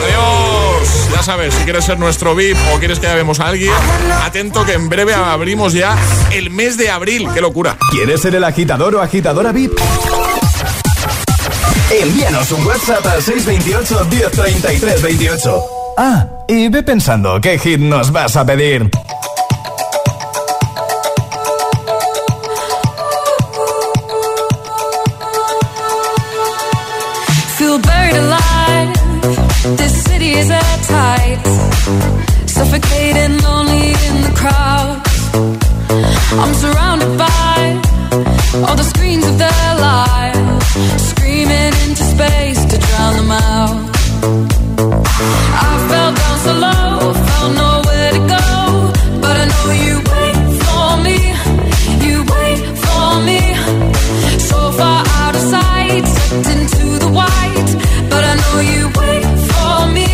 Adiós. 0.05 1.09
Ya 1.11 1.23
sabes, 1.23 1.53
si 1.53 1.63
quieres 1.63 1.85
ser 1.85 1.99
nuestro 1.99 2.35
VIP 2.35 2.57
o 2.73 2.79
quieres 2.79 2.99
que 2.99 3.07
llamemos 3.07 3.39
a 3.39 3.47
alguien, 3.47 3.73
atento 4.23 4.65
que 4.65 4.73
en 4.73 4.89
breve 4.89 5.13
abrimos 5.13 5.73
ya 5.73 5.97
el 6.31 6.49
mes 6.49 6.77
de 6.77 6.89
abril. 6.89 7.27
¡Qué 7.33 7.41
locura! 7.41 7.77
¿Quieres 7.91 8.21
ser 8.21 8.35
el 8.35 8.43
agitador 8.43 8.95
o 8.95 9.01
agitadora 9.01 9.51
VIP? 9.51 9.73
Envíanos 12.01 12.51
un 12.51 12.65
WhatsApp 12.65 13.05
al 13.05 13.21
628 13.21 14.05
1033 14.09 15.01
28. 15.01 15.63
Ah, 15.97 16.27
y 16.47 16.67
ve 16.69 16.81
pensando 16.81 17.39
qué 17.39 17.59
hit 17.59 17.79
nos 17.79 18.11
vas 18.11 18.35
a 18.35 18.45
pedir. 18.45 18.89
Feel 27.57 27.79
buried 27.79 28.15
alive. 28.15 28.93
This 29.77 30.03
city 30.03 30.31
is 30.33 30.49
tight. 30.87 31.39
Suffocating, 32.47 33.41
lonely 33.43 33.93
in 34.07 34.21
the 34.23 34.33
crowd. 34.35 35.03
I'm 36.41 36.53
surrounded 36.55 37.17
by 37.17 37.93
all 38.67 38.75
the 38.75 38.83
screens 38.83 39.25
of 39.25 39.37
their 39.37 39.75
lives, 39.79 41.13
screaming 41.43 41.73
into 41.87 42.03
space 42.03 42.65
to 42.65 42.77
drown 42.77 43.15
them 43.15 43.31
out. 43.31 43.75
I 45.65 45.71
fell 45.89 46.11
down 46.21 46.37
so 46.45 46.53
low, 46.65 47.13
found 47.27 47.55
nowhere 47.55 48.11
to 48.17 48.21
go, 48.35 48.47
but 49.21 49.35
I 49.43 49.45
know 49.51 49.67
you 49.85 49.95
wait 50.13 50.37
for 50.63 50.87
me. 51.05 51.19
You 52.05 52.15
wait 52.35 52.59
for 52.85 53.07
me, 53.27 53.41
so 54.39 54.59
far 54.79 55.03
out 55.21 55.35
of 55.35 55.43
sight, 55.53 56.05
sucked 56.15 56.49
into 56.55 56.85
the 57.03 57.11
white, 57.19 57.71
but 58.09 58.23
I 58.31 58.33
know 58.43 58.57
you 58.73 58.83
wait 59.01 59.25
for 59.51 59.75
me. 59.97 60.09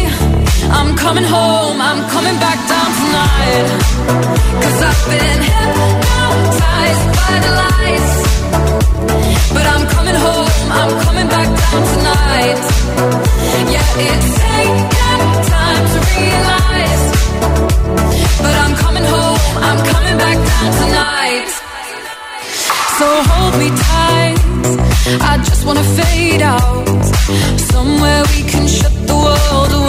I'm 0.78 0.96
coming 0.96 1.26
home, 1.26 1.78
I'm 1.82 2.02
coming 2.10 2.38
back 2.46 2.60
down 2.74 2.90
tonight, 3.02 3.68
cause 4.64 4.80
I've 4.90 5.04
been 5.12 5.42
hypnotized 5.50 7.06
by 7.20 7.34
the 7.46 7.52
lights. 7.62 8.19
I 25.22 25.38
just 25.44 25.66
wanna 25.66 25.84
fade 25.84 26.42
out. 26.42 26.88
Somewhere 27.72 28.24
we 28.36 28.44
can 28.44 28.68
shut 28.68 28.94
the 29.08 29.16
world 29.16 29.74
away. 29.74 29.89